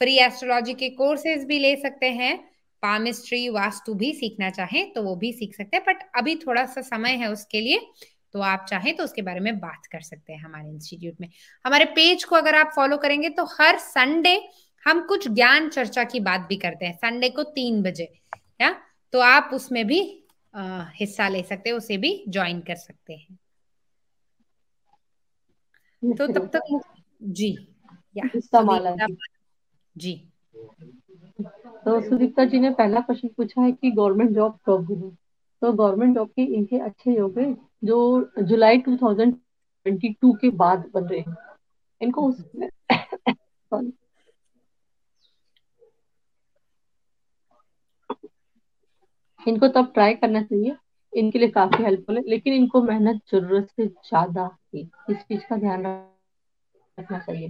फ्री 0.00 0.16
एस्ट्रोलॉजी 0.18 0.74
के 0.74 0.88
कोर्सेज 0.90 1.44
भी 1.44 1.58
ले 1.58 1.74
सकते 1.76 2.10
हैं। 2.12 2.36
पामिस्ट्री 2.82 3.48
वास्तु 3.48 3.94
भी 3.94 4.12
सीखना 4.14 4.48
चाहें 4.50 4.92
तो 4.92 5.02
वो 5.02 5.14
भी 5.16 5.32
सीख 5.32 5.54
सकते 5.54 5.76
हैं। 5.76 5.84
बट 5.86 6.02
अभी 6.16 6.34
थोड़ा 6.36 6.64
सा 6.66 6.80
समय 6.82 7.16
है 7.16 7.30
उसके 7.32 7.60
लिए 7.60 7.80
तो 8.34 8.40
आप 8.42 8.66
चाहें 8.68 8.94
तो 8.96 9.04
उसके 9.04 9.22
बारे 9.22 9.40
में 9.40 9.58
बात 9.58 9.86
कर 9.92 10.00
सकते 10.00 10.32
हैं 10.32 10.40
हमारे 10.40 10.68
इंस्टीट्यूट 10.68 11.14
में। 11.20 11.28
हमारे 11.64 11.84
पेज 11.94 12.24
को 12.24 12.36
अगर 12.36 12.54
आप 12.54 12.72
फॉलो 12.76 12.96
करेंगे 12.96 13.28
तो 13.30 13.44
हर 13.52 13.78
संडे 13.78 14.34
हम 14.84 15.06
कुछ 15.06 15.28
ज्ञान 15.28 15.68
चर्चा 15.68 16.04
की 16.04 16.20
बात 16.20 16.40
भी 16.40 16.56
करते 16.56 16.86
हैं 16.86 16.96
संडे 16.96 17.28
को 17.28 17.42
तीन 17.42 17.82
बजे 17.82 18.20
या? 18.60 18.76
तो 19.12 19.20
आप 19.20 19.50
उसमें 19.54 19.86
भी 19.86 20.16
आ, 20.54 20.84
हिस्सा 20.94 21.28
ले 21.28 21.42
सकते 21.42 21.70
हैं 21.70 21.76
उसे 21.76 21.96
भी 21.96 22.24
ज्वाइन 22.28 22.60
कर 22.60 22.74
सकते 22.74 23.12
हैं। 23.14 23.38
तो 26.14 26.26
तब 26.26 26.50
तक 26.56 26.80
जी 27.22 27.68
या। 28.16 28.28
जी। 29.96 30.28
तो 31.84 32.08
सुदीप्ता 32.08 32.44
जी 32.44 32.58
ने 32.58 32.70
पहला 32.70 33.00
क्वेश्चन 33.00 33.28
पूछा 33.28 33.62
है 33.62 33.72
कि 33.72 33.90
गवर्नमेंट 33.90 34.30
जॉब 34.30 34.58
कब 34.66 34.72
होगी 34.72 35.16
तो 35.62 35.72
गवर्नमेंट 35.72 36.14
जॉब 36.14 36.28
के 36.28 36.42
इनके 36.42 36.78
अच्छे 36.78 37.16
योग 37.16 37.38
है 37.38 37.56
जो 37.84 38.30
जुलाई 38.42 38.78
2022 38.78 40.38
के 40.40 40.50
बाद 40.50 40.90
बन 40.94 41.04
रहे 41.04 41.20
हैं। 41.20 41.36
इनको 42.00 42.28
उसमें 42.28 42.68
इनको 49.40 49.68
तो 49.68 49.82
तब 49.82 49.90
ट्राई 49.94 50.14
करना 50.14 50.42
चाहिए। 50.42 50.76
इनके 51.12 51.38
लिए 51.38 51.48
काफ़ी 51.50 51.84
हेल्पफुल 51.84 52.16
है 52.16 52.22
लेकिन 52.28 52.54
इनको 52.54 52.82
मेहनत 52.82 53.20
ज़रूरत 53.32 53.68
से 53.76 53.86
ज़्यादा 53.86 54.44
है 54.74 54.80
इस 54.80 55.16
चीज़ 55.18 55.40
का 55.48 55.56
ध्यान 55.56 55.86
रखना 56.98 57.18
चाहिए 57.18 57.48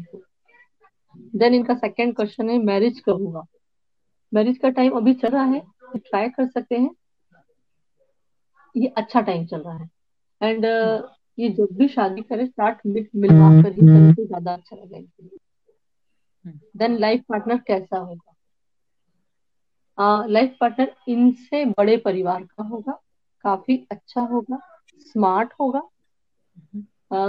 देन 1.37 1.55
इनका 1.55 1.75
सेकंड 1.77 2.15
क्वेश्चन 2.17 2.51
है 2.51 2.59
मैरिज 2.65 3.01
कब 3.07 3.23
होगा 3.25 3.45
मैरिज 4.33 4.59
का 4.59 4.69
टाइम 4.71 4.97
अभी 4.97 5.15
चल 5.15 5.29
रहा 5.29 5.45
है 5.45 5.61
ट्राई 5.97 6.29
कर 6.31 6.47
सकते 6.49 6.77
हैं। 6.77 6.91
ये 8.75 8.93
अच्छा 8.97 9.21
टाइम 9.21 9.45
चल 9.47 9.61
रहा 9.61 9.77
है। 9.77 9.89
एंड 10.41 10.65
uh, 10.65 11.09
ये 11.39 11.49
जब 11.51 11.69
भी 11.73 11.89
शादी 11.89 12.23
करे 12.23 12.47
स्टार्ट 12.47 12.79
मिड 12.87 13.09
मिलवा 13.17 13.51
कर 13.63 13.73
ही 13.73 13.87
करें 13.87 14.15
तो 14.15 14.25
ज़्यादा 14.27 14.53
अच्छा 14.53 14.77
लगेगा 14.77 15.29
देन 16.77 16.99
लाइफ 16.99 17.25
पार्टनर 17.29 17.59
कैसा 17.67 17.99
होगा? 17.99 18.30
लाइफ 20.01 20.57
पार्टनर 20.61 20.95
इनसे 21.09 21.65
बड़े 21.79 21.97
परिवार 22.05 22.43
का 22.45 22.63
होगा 22.63 22.93
काफ़ी 23.45 23.77
अच्छा 23.91 24.21
होगा 24.31 24.59
स्मार्ट 25.07 25.53
होगा 25.61 25.83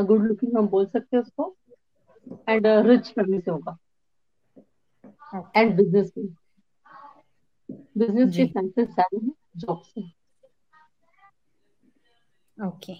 गुड 0.03 0.25
लुकिंग 0.27 0.57
हम 0.57 0.67
बोल 0.67 0.85
सकते 0.85 1.17
हैं 1.17 1.23
उसको 1.23 1.55
एंड 2.49 2.67
रिच 2.87 3.07
फैमिली 3.09 3.39
से 3.41 3.51
होगा। 3.51 3.77
एंड 5.55 5.75
बिज़नेस 5.77 6.11
में 6.17 6.27
बिज़नेस 7.97 8.35
के 8.35 8.45
चांसेस 8.47 8.87
ज़्यादा 8.87 9.25
है 9.25 9.31
जॉब 9.57 9.81
से 9.85 10.01
ओके 12.57 12.95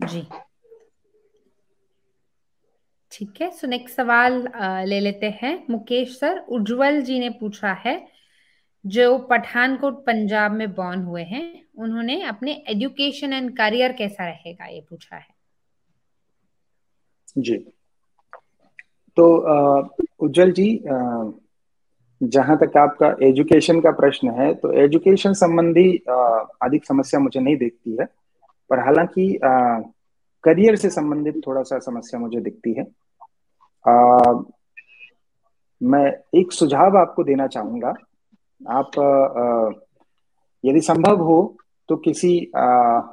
जी। 0.00 0.26
ठीक 3.18 3.40
है। 3.40 3.50
सो 3.50 3.66
नेक्स्ट 3.66 3.96
सवाल 3.96 4.34
ले 4.88 4.98
लेते 5.00 5.26
हैं। 5.38 5.52
मुकेश 5.70 6.18
सर, 6.18 6.38
उज्जवल 6.48 7.00
जी 7.02 7.18
ने 7.20 7.28
पूछा 7.30 7.72
है, 7.76 7.94
जो 8.84 9.18
पठानकोट 9.30 10.04
पंजाब 10.06 10.52
में 10.52 10.74
बॉर्न 10.74 11.02
हुए 11.02 11.22
हैं, 11.22 11.64
उन्होंने 11.76 12.20
अपने 12.24 12.52
एजुकेशन 12.68 13.32
एंड 13.32 13.50
करियर 13.56 13.92
कैसा 13.92 14.26
रहेगा, 14.26 14.66
ये 14.66 14.80
पूछा 14.80 15.16
है। 15.16 15.26
जी। 17.38 17.56
तो 19.16 19.26
उज्जवल 20.20 20.52
जी 20.52 20.68
जहाँ 22.20 22.56
तक 22.58 22.76
आपका 22.76 23.08
एजुकेशन 23.22 23.80
का 23.80 23.90
प्रश्न 23.92 24.30
है 24.30 24.52
तो 24.54 24.72
एजुकेशन 24.82 25.32
संबंधी 25.34 25.90
अधिक 26.62 26.84
समस्या 26.84 27.20
मुझे 27.20 27.40
नहीं 27.40 27.56
दिखती 27.56 27.96
है, 27.96 28.04
पर 28.70 28.78
हालाँकि 28.78 29.38
करियर 30.44 30.76
से 30.76 30.90
संबंधित 30.90 31.40
थोड़ा 31.46 31.62
सा 31.62 31.78
समस्या 31.80 32.20
मुझे 32.20 32.40
दिखती 32.40 32.72
है। 32.72 32.86
आ, 33.88 34.32
मैं 35.80 36.06
एक 36.34 36.52
सुझाव 36.52 36.96
आपको 36.98 37.24
देना 37.24 37.46
चाहूँगा। 37.46 37.94
आप 38.60 38.98
आ, 38.98 39.70
यदि 40.64 40.80
संभव 40.80 41.22
हो 41.22 41.38
तो 41.88 41.96
किसी 41.96 42.30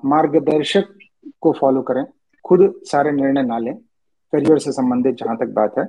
मार्गदर्शक 0.06 0.88
को 1.42 1.52
फॉलो 1.60 1.82
करें 1.82 2.04
खुद 2.46 2.74
सारे 2.86 3.12
निर्णय 3.12 3.44
ना 3.44 3.58
लें 3.58 3.76
करियर 4.34 4.60
से 4.60 4.72
संबंधित 4.72 5.16
जहाँ 5.16 5.36
तक 5.38 5.54
बात 5.56 5.78
है। 5.80 5.88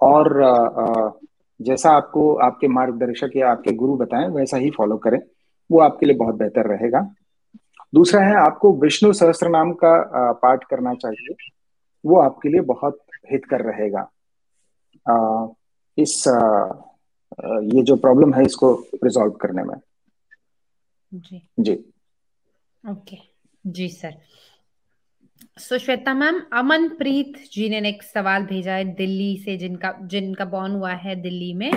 और 0.00 0.42
आ, 0.42 1.10
जैसा 1.60 1.90
आपको 1.90 2.32
आपके 2.44 2.68
मार्गदर्शक 2.68 3.36
या 3.36 3.50
आपके 3.50 3.72
गुरु 3.74 3.96
बताएँ 3.96 4.28
वैसा 4.28 4.56
ही 4.56 4.70
फॉलो 4.70 4.96
करें 4.98 5.18
वो 5.70 5.80
आपके 5.80 6.06
लिए 6.06 6.16
बहुत 6.16 6.34
बेहतर 6.34 6.66
रहेगा। 6.66 7.00
दूसरा 7.92 8.20
है 8.22 8.34
आपको 8.36 8.72
विष्णु 8.72 9.12
सहस्त्र 9.12 9.48
नाम 9.48 9.72
का 9.74 9.92
पाठ 10.42 10.64
करना 10.64 10.94
चाहिए 10.94 11.34
वो 12.04 12.18
आपके 12.20 12.48
लिए 12.48 12.60
बहुत 12.64 12.98
हितकर 13.24 13.62
रहेगा। 13.62 14.00
आ, 15.06 15.46
इस 15.98 16.24
आ, 16.28 16.38
ये 17.44 17.82
जो 17.82 17.96
प्रॉब्लम 17.96 18.34
है 18.34 18.44
इसको 18.44 18.72
रिजॉल्व 19.04 19.32
करने 19.40 19.62
में। 19.62 19.74
जी। 21.12 21.42
जी। 21.60 21.72
ओके। 22.84 23.16
जी 23.66 23.88
sir. 23.88 24.14
So 25.58 25.78
Shweta 25.78 26.14
ma'am 26.14 26.40
Amanpreet 26.52 27.36
ji 27.52 27.68
ने 27.68 27.80
नेक्स्ट 27.80 28.12
सवाल 28.14 28.44
भेजा 28.46 28.74
है 28.74 28.84
दिल्ली 28.94 29.36
से 29.36 29.56
जिनका 29.56 29.92
जिनका 30.02 30.44
बॉर्न 30.44 30.72
हुआ 30.72 30.92
है 31.04 31.14
दिल्ली 31.22 31.52
में। 31.54 31.70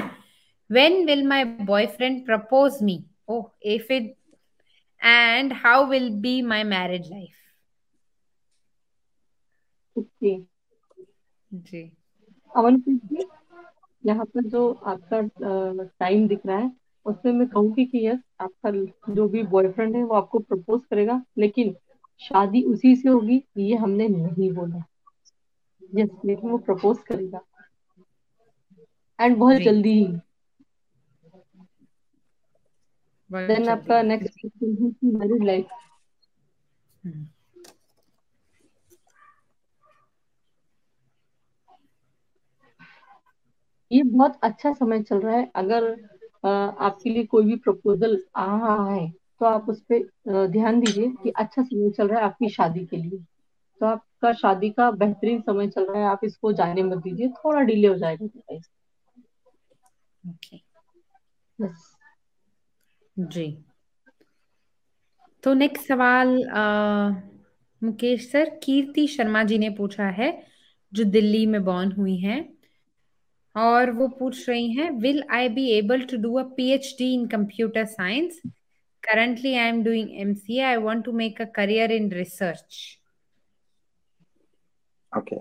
When 0.69 1.05
will 1.05 1.27
my 1.27 1.43
boyfriend 1.45 2.25
propose 2.25 2.77
me 2.83 3.03
oh 3.27 3.45
if 3.63 3.91
it 3.93 4.15
and 5.01 5.53
how 5.53 5.85
will 5.85 6.09
be 6.21 6.41
my 6.41 6.63
marriage 6.63 7.09
life 7.11 7.35
okay 9.95 10.35
जी। 11.53 11.83
जी 12.87 13.25
यहाँ 14.03 14.25
पर 14.25 14.43
जो 14.43 14.71
आपका 14.85 15.21
टाइम 15.99 16.27
दिख 16.27 16.45
रहा 16.45 16.57
है 16.57 16.71
उसमें 17.05 17.31
मैं 17.33 17.47
कहूँगी 17.47 17.85
कि 17.85 18.05
यस 18.07 18.19
आपका 18.41 18.71
जो 19.13 19.27
भी 19.27 19.43
बॉयफ्रेंड 19.47 19.95
है 19.95 20.03
वो 20.03 20.15
आपको 20.15 20.39
प्रपोज 20.39 20.81
करेगा 20.85 21.21
लेकिन 21.37 21.75
शादी 22.21 22.63
उसी 22.63 22.95
से 22.95 23.09
होगी 23.09 23.43
ये 23.57 23.75
हमने 23.75 24.07
नहीं 24.07 24.51
बोला। 24.51 24.83
यस 25.95 26.09
लेकिन 26.25 26.49
वो 26.49 26.57
प्रपोज 26.57 26.97
करेगा। 27.03 27.39
एंड 29.19 29.37
बहुत 29.37 29.61
जल्दी। 29.61 29.93
ही 29.93 30.05
देन 33.31 33.69
आपका 33.69 34.01
नेक्स्ट 34.01 34.39
क्वेश्चन 34.39 34.83
है 34.83 34.91
कि 34.91 35.11
मैरिज 35.17 35.43
लाइफ 35.43 35.69
ये 43.93 44.01
बहुत 44.03 44.39
अच्छा 44.43 44.73
समय 44.73 45.01
चल 45.03 45.19
रहा 45.19 45.35
है। 45.35 45.51
अगर 45.55 45.91
आपके 46.45 47.09
लिए 47.09 47.25
कोई 47.25 47.45
भी 47.45 47.55
प्रपोजल 47.55 48.17
आ 48.35 48.45
रहा 48.47 48.89
है 48.91 49.09
तो 49.11 49.45
आप 49.45 49.69
उस 49.69 49.81
पर 49.91 50.47
ध्यान 50.47 50.79
दीजिए 50.79 51.09
कि 51.23 51.29
अच्छा 51.29 51.61
समय 51.63 51.89
चल 51.91 52.07
रहा 52.07 52.19
है 52.19 52.25
आपकी 52.25 52.49
शादी 52.49 52.85
के 52.85 52.97
लिए। 52.97 53.19
तो 53.81 53.85
आपका 53.85 54.31
शादी 54.33 54.69
का 54.69 54.89
बेहतरीन 54.91 55.41
समय 55.41 55.67
चल 55.69 55.85
रहा 55.85 56.01
है 56.01 56.07
आप 56.07 56.19
इसको 56.23 56.53
जाने 56.53 56.83
मत 56.83 56.97
दीजिए 56.97 57.29
थोड़ा 57.29 57.61
डिले 57.61 57.87
हो 57.87 57.95
जाएगा 57.95 58.25
ओके 60.23 60.57
बस 61.59 61.95
जी। 63.17 63.45
तो 65.43 65.53
नेक्स्ट 65.53 65.87
सवाल 65.87 66.29
मुकेश 67.81 68.31
सर 68.31 68.49
कीर्ति 68.63 69.07
शर्मा 69.07 69.43
जी 69.43 69.57
ने 69.57 69.69
पूछा 69.69 70.05
है 70.09 70.31
जो 70.93 71.03
दिल्ली 71.03 71.45
में 71.45 71.63
बॉर्न 71.63 71.91
हुई 71.91 72.17
हैं। 72.17 72.52
और 73.55 73.91
वो 73.91 74.07
पूछ 74.07 74.49
रही 74.49 74.71
हैं 74.73 74.89
will 74.91 75.23
I 75.31 75.49
be 75.49 75.69
able 75.71 76.01
to 76.01 76.17
do 76.17 76.33
a 76.33 76.43
PhD 76.57 77.13
in 77.13 77.25
computer 77.27 77.85
science 77.85 78.41
currently 79.03 79.53
I 79.55 79.69
am 79.69 79.83
doing 79.83 80.09
MCA 80.21 80.61
I 80.61 80.77
want 80.77 81.03
to 81.05 81.11
make 81.11 81.41
a 81.41 81.45
career 81.55 81.91
in 81.91 82.11
research 82.11 82.79
okay 85.11 85.35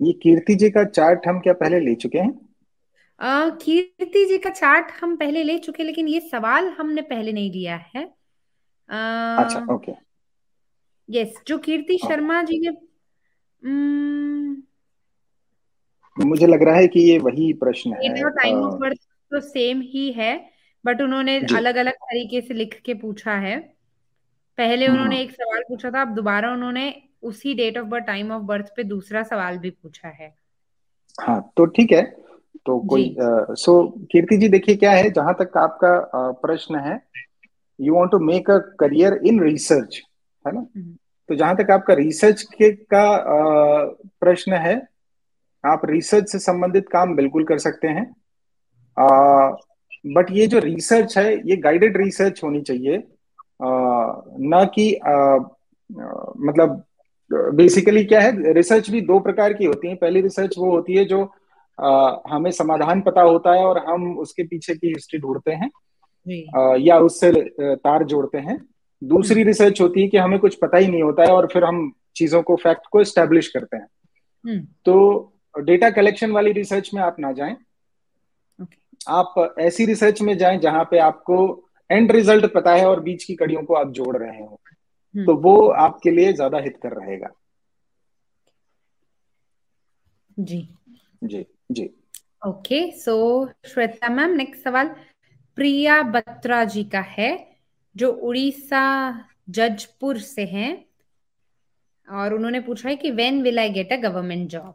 ये 0.00 0.12
कीर्ति 0.12 0.54
जी 0.54 0.70
का 0.70 0.84
चार्ट 0.84 1.26
हम 1.28 1.38
क्या 1.40 1.52
पहले 1.52 1.80
ले 1.80 1.94
चुके 1.94 2.18
हैं? 2.18 2.30
uh, 3.20 3.62
कीर्ति 3.62 4.24
जी 4.24 4.38
का 4.38 4.50
चार्ट 4.50 4.90
हम 5.00 5.16
पहले 5.16 5.42
ले 5.42 5.58
चुके 5.58 5.84
लेकिन 5.84 6.08
ये 6.08 6.20
सवाल 6.20 6.68
हमने 6.68 7.02
पहले 7.02 7.32
नहीं 7.32 7.50
लिया 7.52 7.76
है। 7.96 8.04
uh, 8.04 9.44
अच्छा 9.44 9.66
ओके 9.74 9.92
यस 11.08 11.34
जो 11.46 11.58
कीर्ति 11.58 11.98
हाँ। 12.02 12.10
शर्मा 12.10 12.42
जी 12.42 12.58
ने 12.58 12.68
um, 12.68 14.43
मुझे 16.16 16.46
लग 16.46 16.62
रहा 16.62 16.76
है 16.76 16.88
कि 16.88 17.00
ये 17.00 17.18
वही 17.18 17.52
प्रश्न 17.52 17.92
है 17.92 18.30
टाइम 18.30 18.58
ऑफ़ 18.58 18.74
बर्थ 18.80 18.98
तो 19.32 19.40
सेम 19.40 19.80
ही 19.84 20.10
है 20.12 20.34
बट 20.84 21.00
उन्होंने 21.00 21.36
अलग 21.56 21.76
अलग 21.76 21.92
तरीके 21.92 22.40
से 22.40 22.54
लिख 22.54 22.80
के 22.84 22.94
पूछा 22.94 23.34
है। 23.34 23.58
पहले 24.58 24.86
हम्म। 24.86 24.94
उन्होंने 24.94 25.20
एक 25.20 25.30
सवाल 25.30 25.62
पूछा 25.68 25.90
था 25.90 26.02
अब 26.02 26.14
दोबारा 26.14 26.52
उन्होंने 26.52 26.92
उसी 27.22 27.54
date 27.54 27.78
of 27.78 27.86
birth 27.86 28.04
time 28.04 28.30
of 28.32 28.42
birth 28.42 28.66
पे 28.76 28.84
दूसरा 28.84 29.22
सवाल 29.22 29.58
भी 29.58 29.70
पूछा 29.70 30.08
है। 30.08 30.34
हाँ 31.20 31.40
तो 31.56 31.64
ठीक 31.66 31.92
है 31.92 32.02
तो 32.66 32.78
कोई 32.80 33.08
आ, 33.10 33.54
सो 33.54 33.82
कीर्ति 34.12 34.36
जी 34.36 34.48
देखिए 34.48 34.76
क्या 34.76 34.92
है 34.92 35.10
जहाँ 35.10 35.34
तक 35.34 35.56
आपका 35.56 36.30
प्रश्न 36.42 36.78
है 36.78 37.00
you 37.78 37.94
want 37.94 38.10
to 38.10 38.18
make 38.18 38.50
a 38.50 38.58
career 38.80 39.20
in 39.26 39.42
research 39.42 40.00
है 40.44 40.52
ना? 40.52 40.66
हम्म। 40.76 40.96
तो 41.28 41.34
जहाँ 41.34 41.56
तक 41.56 41.70
आपका 41.70 41.94
रिसर्च 41.94 42.42
के 42.42 42.70
का 42.72 43.04
प्रश्न 44.20 44.52
है 44.52 44.76
आप 45.66 45.80
रिसर्च 45.84 46.28
से 46.28 46.38
संबंधित 46.38 46.88
काम 46.88 47.16
बिल्कुल 47.16 47.44
कर 47.44 47.58
सकते 47.58 47.88
हैं। 47.88 48.16
बट 50.06 50.26
ये 50.30 50.46
जो 50.46 50.58
रिसर्च 50.58 51.18
है 51.18 51.36
ये 51.36 51.56
गाइडेड 51.56 51.96
रिसर्च 51.96 52.40
होनी 52.44 52.60
चाहिए। 52.60 53.02
न 53.62 54.68
कि 54.74 55.00
मतलब 56.46 56.84
बेसिकली 57.32 58.04
क्या 58.04 58.20
है 58.20 58.52
रिसर्च 58.52 58.90
भी 58.90 59.00
दो 59.00 59.18
प्रकार 59.18 59.52
की 59.52 59.64
होती 59.64 59.88
है। 59.88 59.94
पहली 59.94 60.20
रिसर्च 60.20 60.54
वो 60.58 60.70
होती 60.70 60.94
है 60.94 61.04
जो 61.04 61.32
आ, 61.80 62.16
हमें 62.28 62.50
समाधान 62.50 63.00
पता 63.00 63.22
होता 63.22 63.52
है 63.52 63.64
और 63.64 63.78
हम 63.78 64.18
उसके 64.18 64.42
पीछे 64.42 64.74
की 64.74 64.88
हिस्ट्री 64.88 65.20
ढूंढते 65.20 65.52
हैं। 65.52 65.70
आ, 66.58 66.76
या 66.78 66.98
उससे 66.98 67.32
तार 67.60 68.04
जोड़ते 68.04 68.38
हैं। 68.38 68.68
दूसरी 69.04 69.42
रिसर्च 69.42 69.80
हम्म। 69.80 69.88
होती 69.88 70.02
है 70.02 70.08
कि 70.08 70.16
हमें 70.16 70.38
कुछ 70.38 70.54
पता 70.54 70.78
ही 70.78 70.86
नहीं 70.86 71.02
होता 71.02 71.22
है 71.22 71.28
और 71.28 71.48
फिर 71.52 71.64
हम 71.64 71.92
चीज़ों 72.16 72.42
को 72.42 72.56
फैक्ट 72.56 72.82
को 72.92 73.04
स्टेब्लिश 73.04 73.48
करते 73.48 73.76
हैं। 73.76 73.86
हम्म। 74.46 74.66
तो 74.84 74.94
डेटा 75.54 75.90
कलेक्शन 75.90 76.30
वाली 76.30 76.52
रिसर्च 76.52 76.90
में 76.94 77.00
आप 77.02 77.16
ना 77.20 77.32
जाएँ। 77.32 77.56
Okay. 78.58 78.78
आप 79.08 79.54
ऐसी 79.60 79.84
रिसर्च 79.86 80.20
में 80.22 80.36
जाएँ 80.38 80.58
जहाँ 80.58 80.84
पे 80.90 80.98
आपको 80.98 81.36
एंड 81.90 82.12
रिज़ल्ट 82.12 82.52
पता 82.52 82.74
है 82.74 82.86
और 82.86 83.00
बीच 83.00 83.24
की 83.24 83.34
कड़ियों 83.34 83.62
को 83.62 83.74
आप 83.74 83.90
जोड़ 83.92 84.16
रहे 84.16 84.38
हो। 84.38 84.60
hmm. 85.14 85.26
तो 85.26 85.34
वो 85.36 85.68
आपके 85.68 86.10
लिए 86.10 86.32
ज़्यादा 86.32 86.58
हित 86.58 86.78
कर 86.82 86.92
रहेगा। 86.92 87.30
जी। 90.38 90.68
जी 91.24 91.44
जी। 91.70 91.90
Okay 92.46 92.90
so 92.92 93.14
Shweta 93.66 94.08
ma'am 94.08 94.30
next 94.30 94.64
सवाल। 94.64 94.94
प्रिया 95.58 96.02
बत्रा 96.02 96.64
जी 96.64 96.84
का 96.84 97.00
है 97.00 97.32
जो 97.96 98.10
उड़ीसा 98.10 98.82
जजपुर 99.50 100.18
से 100.18 100.44
हैं 100.46 100.84
और 102.08 102.34
उन्होंने 102.34 102.60
पूछा 102.60 102.88
है 102.88 102.96
कि 102.96 103.10
when 103.10 103.42
will 103.42 103.58
I 103.58 103.70
get 103.70 103.92
a 103.92 103.96
government 103.98 104.48
job 104.50 104.74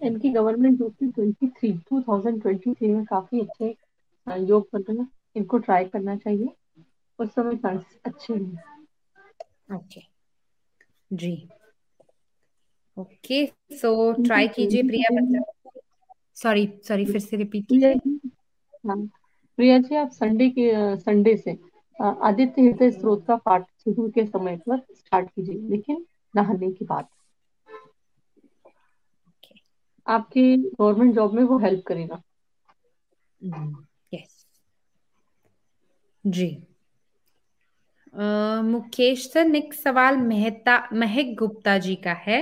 इनकी 0.00 0.30
गवर्नमेंट 0.30 0.78
जॉब 0.78 0.92
की 0.92 1.06
twenty 1.06 1.48
three 1.48 1.72
two 1.90 2.00
thousand 2.02 2.40
twenty 2.42 2.74
three 2.74 2.88
में 2.88 3.04
काफ़ी 3.04 3.40
अच्छे 3.40 3.74
योग 4.26 4.68
कर 4.70 4.80
रहे 4.80 4.96
हैं 4.98 5.08
इनको 5.36 5.58
ट्राई 5.58 5.84
करना 5.84 6.16
चाहिए। 6.16 6.48
उस 7.18 7.28
समय 7.28 7.56
चांसेस 7.56 8.00
अच्छे 8.04 8.34
हैं। 8.34 9.76
ओके 9.76 10.00
जी। 11.12 11.32
ओके 12.96 13.44
सो 13.72 14.12
ट्राई 14.22 14.48
कीजिए 14.48 14.82
प्रिया 14.82 15.42
सॉरी 16.36 16.66
सॉरी 16.84 17.04
फिर 17.04 17.18
से 17.20 17.36
रिपीट 17.36 17.68
कीजिए। 17.68 17.94
हाँ। 18.86 18.96
प्रिया 19.58 19.78
जी 19.78 19.94
आप 19.96 20.10
संडे 20.10 20.48
के 20.50 20.70
संडे 20.96 21.36
से 21.36 21.56
आदित्य 21.96 22.62
हृदय 22.62 22.90
स्रोत 22.90 23.26
का 23.26 23.36
पाठ 23.36 23.64
सुबह 23.84 24.08
के 24.08 24.24
समय 24.26 24.56
पर 24.68 24.82
स्टार्ट 24.94 25.30
कीजिए 25.30 25.68
लेकिन 25.70 26.04
नहाने 26.34 26.70
के 26.72 26.84
बाद। 26.84 27.06
आपकी 30.08 30.56
गवर्नमेंट 30.56 31.14
जॉब 31.14 31.34
में 31.34 31.42
वो 31.44 31.58
हेल्प 31.58 31.84
करेगा। 31.86 32.22
यस 34.14 34.46
mm, 36.24 36.32
जी। 36.32 36.48
मुकेश 38.62 39.32
सर 39.32 39.44
नेक्स्ट 39.44 39.82
सवाल 39.82 40.16
मेहता 40.16 40.76
महक 40.92 41.34
गुप्ता 41.38 41.78
जी 41.78 41.94
का 41.96 42.12
है 42.12 42.40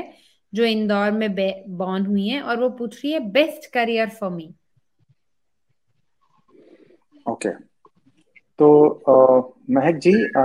जो 0.52 0.64
इंदौर 0.64 1.10
में 1.10 1.34
बॉर्न 1.76 2.06
हुई 2.06 2.28
है 2.28 2.42
और 2.42 2.60
वो 2.60 2.68
पूछ 2.70 3.04
रही 3.04 3.12
है 3.12 3.20
best 3.30 3.72
career 3.72 4.08
for 4.10 4.30
me 4.30 4.54
okay 7.28 7.50
तो 8.58 8.68
महक 9.70 9.94
जी 9.96 10.12
आ, 10.38 10.42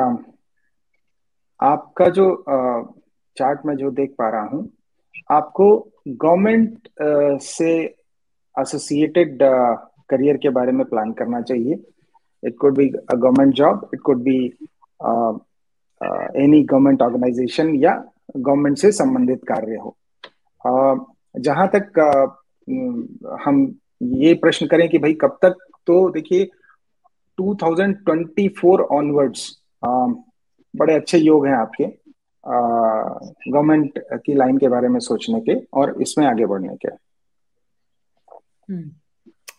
आपका 1.59 2.05
जो 2.09 2.33
आ, 2.49 2.83
चार्ट 3.37 3.65
में 3.65 3.75
जो 3.75 3.91
देख 3.91 4.15
पा 4.17 4.29
रहा 4.29 4.41
हूँ 4.41 4.69
आपको 5.31 5.91
गवर्नमेंट 6.07 6.87
से 7.41 7.71
एसोसिएटेड 8.59 9.39
करियर 10.09 10.37
के 10.37 10.49
बारे 10.49 10.71
में 10.71 10.85
प्लान 10.85 11.11
करना 11.11 11.41
चाहिए। 11.41 11.83
It 12.43 12.57
could 12.57 12.77
be 12.77 12.89
a 12.89 13.15
government 13.15 13.53
job 13.53 13.89
it 13.93 13.99
could 13.99 14.21
be 14.21 14.37
any 16.43 16.63
government 16.63 17.01
organisation 17.01 17.75
या 17.75 18.05
गवर्नमेंट 18.37 18.77
से 18.77 18.91
संबंधित 18.91 19.41
कार्य 19.51 19.75
हो। 19.75 19.97
uh, 20.67 20.99
जहाँ 21.39 21.67
तक 21.75 21.99
uh, 21.99 23.37
हम 23.45 23.79
ये 24.03 24.33
प्रश्न 24.33 24.67
करें 24.67 24.89
कि 24.89 24.97
भाई 24.97 25.13
कब 25.13 25.37
तक 25.41 25.55
तो 25.87 26.09
देखिए 26.09 26.49
2024 27.41 28.79
ऑनवर्ड्स 28.79 29.61
uh, 29.85 30.15
बड़े 30.75 30.93
अच्छे 30.93 31.17
योग 31.17 31.47
हैं 31.47 31.53
आपके। 31.53 31.83
गवर्नमेंट 32.45 33.99
की 34.25 34.33
लाइन 34.33 34.57
के 34.57 34.67
बारे 34.67 34.87
में 34.87 34.99
सोचने 34.99 35.41
के 35.41 35.55
और 35.73 36.01
इसमें 36.01 36.25
आगे 36.27 36.45
बढ़ने 36.45 36.75
के 36.75 36.89
hmm. 38.69 38.89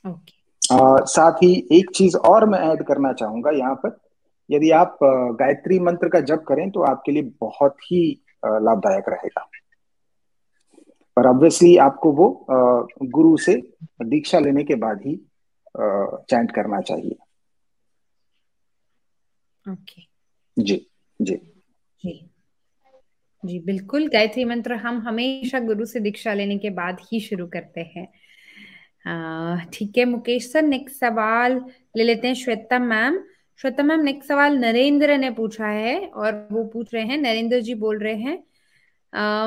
okay. 0.04 0.34
uh, 0.62 1.06
साथ 1.06 1.32
ही 1.32 1.54
एक 1.72 1.90
चीज़ 1.94 2.16
और 2.16 2.48
मैं 2.48 2.58
ऐड 2.58 2.82
करना 2.82 3.12
चाहूँगा 3.12 3.50
यहाँ 3.50 3.74
पर 3.74 3.98
यदि 4.50 4.70
आप 4.70 4.98
गायत्री 5.40 5.78
मंत्र 5.78 6.08
का 6.08 6.20
जप 6.20 6.44
करें 6.48 6.70
तो 6.70 6.82
आपके 6.82 7.12
लिए 7.12 7.32
बहुत 7.40 7.76
ही 7.82 8.22
लाभदायक 8.44 9.08
रहेगा 9.08 9.48
पर 11.16 11.26
ऑब्वियसली 11.26 11.76
आपको 11.76 12.12
वो 12.12 12.28
गुरु 13.02 13.36
से 13.36 13.54
दीक्षा 14.02 14.38
लेने 14.38 14.64
के 14.64 14.74
बाद 14.74 15.00
ही 15.06 15.14
चैंट 15.76 16.54
करना 16.54 16.80
चाहिए 16.80 17.16
ओके 19.72 19.72
okay. 19.72 20.02
जी 20.58 20.86
जी 21.20 21.34
जी 22.04 22.31
जी, 23.42 23.58
बिल्कुल। 23.58 24.06
गायत्री 24.08 24.44
मंत्र 24.44 24.74
हम 24.82 24.98
हमेशा 25.06 25.58
गुरु 25.60 25.84
से 25.86 26.00
दीक्षा 26.00 26.32
लेने 26.34 26.56
के 26.58 26.70
बाद 26.70 26.98
ही 27.02 27.20
शुरू 27.20 27.46
करते 27.54 27.80
हैं। 27.96 28.06
ठीक 29.72 29.98
है, 29.98 30.04
मुकेश 30.04 30.50
सर 30.52 30.62
नेक्स्ट 30.62 30.96
सवाल 30.98 31.60
ले 31.96 32.04
लेते 32.04 32.26
हैं 32.26 32.34
Shweta 32.34 32.78
ma'am. 32.80 33.18
Shweta 33.60 33.82
ma'am 33.82 34.00
next 34.02 34.28
सवाल 34.28 34.56
नरेंद्र 34.58 35.16
ने 35.18 35.30
पूछा 35.30 35.66
है 35.68 35.98
और 36.06 36.46
वो 36.52 36.64
पूछ 36.72 36.94
रहे 36.94 37.04
हैं, 37.04 37.18
नरेंद्र 37.18 37.60
जी 37.60 37.74
बोल 37.76 37.98
रहे 37.98 38.14
हैं 38.16 38.42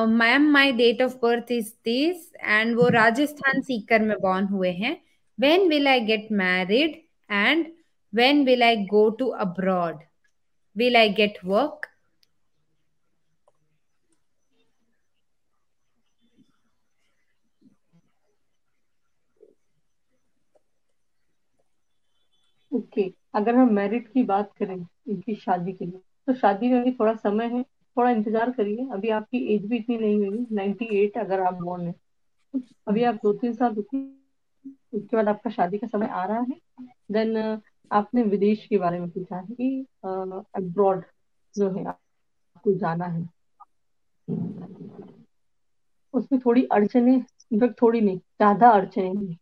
ma'am 0.10 0.50
my 0.52 0.72
date 0.74 1.02
of 1.02 1.16
birth 1.22 1.52
is 1.52 1.72
this 1.86 2.32
and 2.44 2.76
वो 2.78 2.88
राजस्थान 2.90 3.62
सीकर 3.62 4.02
में 4.02 4.16
बॉर्न 4.22 4.46
हुए 4.48 4.72
हैं। 4.74 4.96
When 5.38 5.68
will 5.70 5.88
I 5.88 6.00
get 6.06 6.28
married 6.34 6.96
and 7.30 7.66
when 8.14 8.44
will 8.46 8.64
I 8.64 8.86
go 8.88 9.10
to 9.20 9.28
abroad 9.48 10.04
will 10.76 10.96
I 10.98 11.10
get 11.14 11.38
work 11.46 11.88
okay 22.72 23.02
okay. 23.02 23.12
अगर 23.36 23.56
हम 23.56 23.74
मेरिट 23.74 24.08
की 24.08 24.24
बात 24.26 24.52
करें, 24.58 24.76
इनकी 24.76 25.36
शादी 25.36 25.74
के 25.74 25.86
लिए 25.86 26.00
तो 26.28 26.34
शादी 26.36 26.70
में 26.70 26.80
अभी 26.80 26.92
थोड़ा 26.92 27.14
समय 27.16 27.46
है, 27.48 27.64
थोड़ा 27.98 28.10
इंतज़ार 28.12 28.52
करिए। 28.52 28.88
अभी 28.94 29.10
आपकी 29.12 29.38
एज 29.56 29.66
भी 29.66 29.78
इतनी 29.78 29.98
नहीं 29.98 30.28
हुई 30.28 30.46
नाइन्टी 30.52 30.86
एट 30.98 31.18
अगर 31.18 31.42
आप 31.42 31.54
बोर्न 31.56 31.88
है। 31.88 31.94
अभी 32.88 33.04
आप 33.04 33.16
दो 33.24 33.34
तीन 33.34 33.54
साल 33.54 33.74
रुकिए 33.76 34.12
उसके 34.94 35.16
बाद 35.16 35.28
आपका 35.28 35.50
शादी 35.50 35.78
का 35.78 35.88
समय 35.88 36.08
आ 36.08 36.26
रहा 36.26 36.40
है। 36.40 36.60
देन 37.12 37.60
आपने 37.92 38.24
विदेश 38.24 38.66
के 38.68 38.78
बारे 38.78 39.00
में 39.00 39.10
पूछा 39.10 39.36
है 39.36 39.46
कि 39.52 39.86
अब्रॉड 40.06 41.04
जो 41.56 41.70
है, 41.70 41.86
आपको 41.86 42.74
जाना 42.74 43.06
है। 43.06 43.28
उसमें 46.14 46.40
थोड़ी 46.46 46.64
अड़चने 46.66 47.16
इनफेक्ट 47.52 47.82
थोड़ी 47.82 48.02
नहीं, 48.02 48.18
ज़्यादा 48.18 48.70
अड़चने 48.70 49.36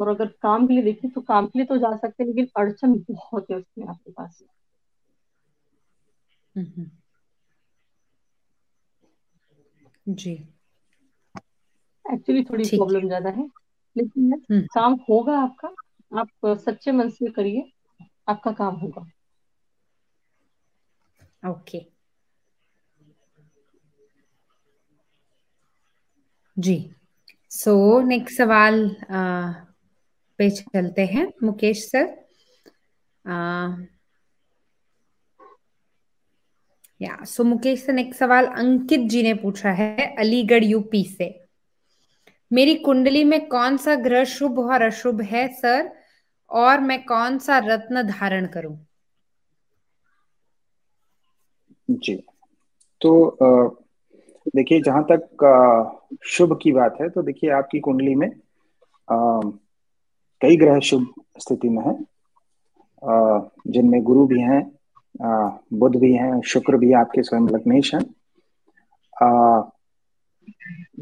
और 0.00 0.08
अगर 0.08 0.26
काम 0.42 0.66
के 0.66 0.74
लिए 0.74 0.82
देखें 0.82 1.10
तो 1.10 1.20
काम 1.20 1.46
के 1.46 1.58
लिए 1.58 1.66
तो 1.66 1.76
जा 1.76 1.96
सकते 1.96 2.22
हैं 2.22 2.28
लेकिन 2.30 2.48
अड़चन 2.56 2.94
बहुत 3.10 3.50
है 3.50 3.56
उसमें 3.56 3.86
आपके 3.86 4.10
पास। 4.10 4.42
जी। 10.08 10.32
एक्चुअली 12.04 12.42
थोड़ी 12.44 12.64
प्रॉब्लम 12.64 13.06
ज़्यादा 13.06 13.30
है 13.30 13.46
लेकिन 13.96 14.32
हम्म। 14.50 14.60
काम 14.74 14.94
होगा 15.10 15.38
आपका 15.38 15.74
आप 16.12 16.46
सच्चे 16.58 16.92
मन 16.92 17.08
से 17.08 17.30
करिए 17.30 17.70
आपका 18.28 18.52
काम 18.52 18.74
होगा। 18.74 19.06
ओके। 21.48 21.80
जी। 26.56 26.74
सो 27.50 27.70
so, 27.70 28.06
नेक्स्ट 28.08 28.36
सवाल 28.36 28.84
आ, 29.10 29.20
पे 30.40 30.50
चलते 30.50 31.04
हैं, 31.06 31.26
मुकेश 31.42 31.84
सर। 31.90 32.06
या 37.00 37.16
सो 37.24 37.44
मुकेश 37.44 37.84
सर 37.84 37.92
नेक्स्ट 37.92 38.20
सवाल 38.20 38.46
अंकित 38.46 39.00
जी 39.10 39.22
ने 39.22 39.34
पूछा 39.34 39.70
है, 39.72 40.14
अलीगढ़ 40.18 40.64
यूपी 40.64 41.04
से। 41.04 41.28
मेरी 42.50 42.74
कुंडली 42.74 43.24
में 43.24 43.46
कौन 43.48 43.76
सा 43.76 43.94
ग्रह 43.94 44.24
शुभ 44.24 44.58
और 44.60 44.82
अशुभ 44.82 45.20
है, 45.22 45.46
सर? 45.54 45.90
और 46.50 46.80
मैं 46.80 47.02
कौन 47.04 47.38
सा 47.38 47.58
रत्न 47.58 48.02
धारण 48.02 48.46
करूँ? 48.46 48.76
जी 51.88 52.14
तो 53.00 53.10
देखिए, 54.56 54.80
जहाँ 54.80 55.04
तक 55.10 56.18
शुभ 56.26 56.58
की 56.62 56.72
बात 56.72 56.96
है 57.00 57.08
तो 57.08 57.22
देखिए, 57.22 57.50
आपकी 57.50 57.80
कुंडली 57.80 58.14
में 58.14 58.28
कई 60.40 60.56
ग्रह 60.56 60.78
शुभ 60.80 61.06
स्थिति 61.38 61.68
में 61.68 61.82
है। 61.84 61.98
जिनमें 63.72 64.02
गुरु 64.02 64.26
भी 64.26 64.40
हैं 64.40 64.62
बुध 65.74 65.96
भी 65.96 66.12
हैं, 66.12 66.40
शुक्र 66.40 66.76
भी 66.76 66.92
आपके 66.92 67.22
स्वयं 67.22 67.48
लग्नेश 67.48 67.94
हैं। 67.94 68.02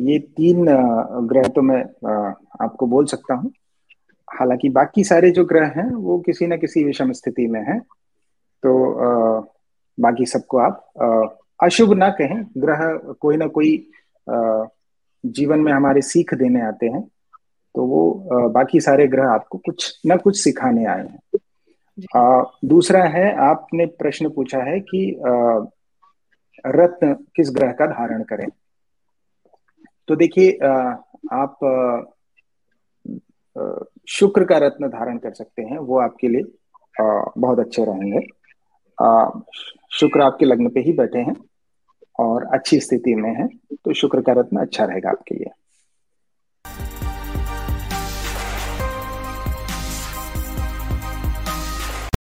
ये 0.06 0.18
तीन 0.18 0.64
ग्रह 1.28 1.48
तो 1.48 1.62
मैं 1.62 1.82
आपको 2.64 2.86
बोल 2.86 3.06
सकता 3.06 3.34
हूँ। 3.34 3.50
हालाँकि 4.28 4.68
बाकी 4.68 5.04
सारे 5.04 5.30
जो 5.30 5.44
ग्रह 5.44 5.66
हैं, 5.76 5.90
वो 5.90 6.18
किसी 6.20 6.46
न 6.46 6.56
किसी 6.56 6.84
विषम 6.84 7.12
स्थिति 7.12 7.46
में 7.46 7.60
हैं। 7.62 7.80
तो 8.62 8.72
बाकी 9.98 10.26
सबको 10.26 10.58
आप 10.58 11.38
अशुभ 11.60 11.92
ना 11.92 12.08
कहें। 12.10 12.42
ग्रह 12.58 13.14
कोई 13.20 13.36
ना 13.36 13.46
कोई 13.48 13.76
जीवन 15.24 15.60
में 15.60 15.72
हमारे 15.72 16.02
सीख 16.02 16.34
देने 16.34 16.60
आते 16.62 16.86
हैं। 16.86 17.08
तो 17.74 17.84
वो 17.84 18.48
बाकी 18.50 18.80
सारे 18.80 19.06
ग्रह 19.08 19.28
आपको 19.30 19.58
कुछ 19.58 20.00
ना 20.06 20.16
कुछ 20.16 20.40
सिखाने 20.40 20.84
आए 20.86 21.02
हैं। 21.02 21.38
आ, 22.16 22.42
दूसरा 22.64 23.02
है 23.06 23.34
आपने 23.42 23.86
प्रश्न 23.98 24.28
पूछा 24.30 24.58
है 24.62 24.78
कि 24.82 25.00
रत्न 26.64 27.12
किस 27.36 27.50
ग्रह 27.50 27.72
का 27.72 27.86
धारण 27.88 28.22
करें? 28.22 28.46
तो 30.08 30.16
देखिए 30.16 30.50
आप 31.34 31.58
शुक्र 34.08 34.44
का 34.44 34.58
रत्न 34.58 34.88
धारण 34.88 35.18
कर 35.18 35.32
सकते 35.32 35.62
हैं 35.62 35.78
वो 35.78 35.98
आपके 36.00 36.28
लिए 36.28 36.42
बहुत 36.94 37.58
अच्छे 37.58 37.84
रहेंगे। 37.84 38.26
शुक्र 39.92 40.20
आपके 40.20 40.46
लग्न 40.46 40.68
पे 40.68 40.80
ही 40.80 40.92
बैठे 40.92 41.18
हैं 41.18 41.36
और 42.18 42.44
अच्छी 42.54 42.80
स्थिति 42.80 43.14
में 43.14 43.30
है 43.34 43.46
तो 43.74 43.92
शुक्र 43.94 44.20
का 44.20 44.32
रत्न 44.32 44.56
अच्छा 44.56 44.84
रहेगा 44.84 45.10
आपके 45.10 45.34
लिए। 45.34 45.50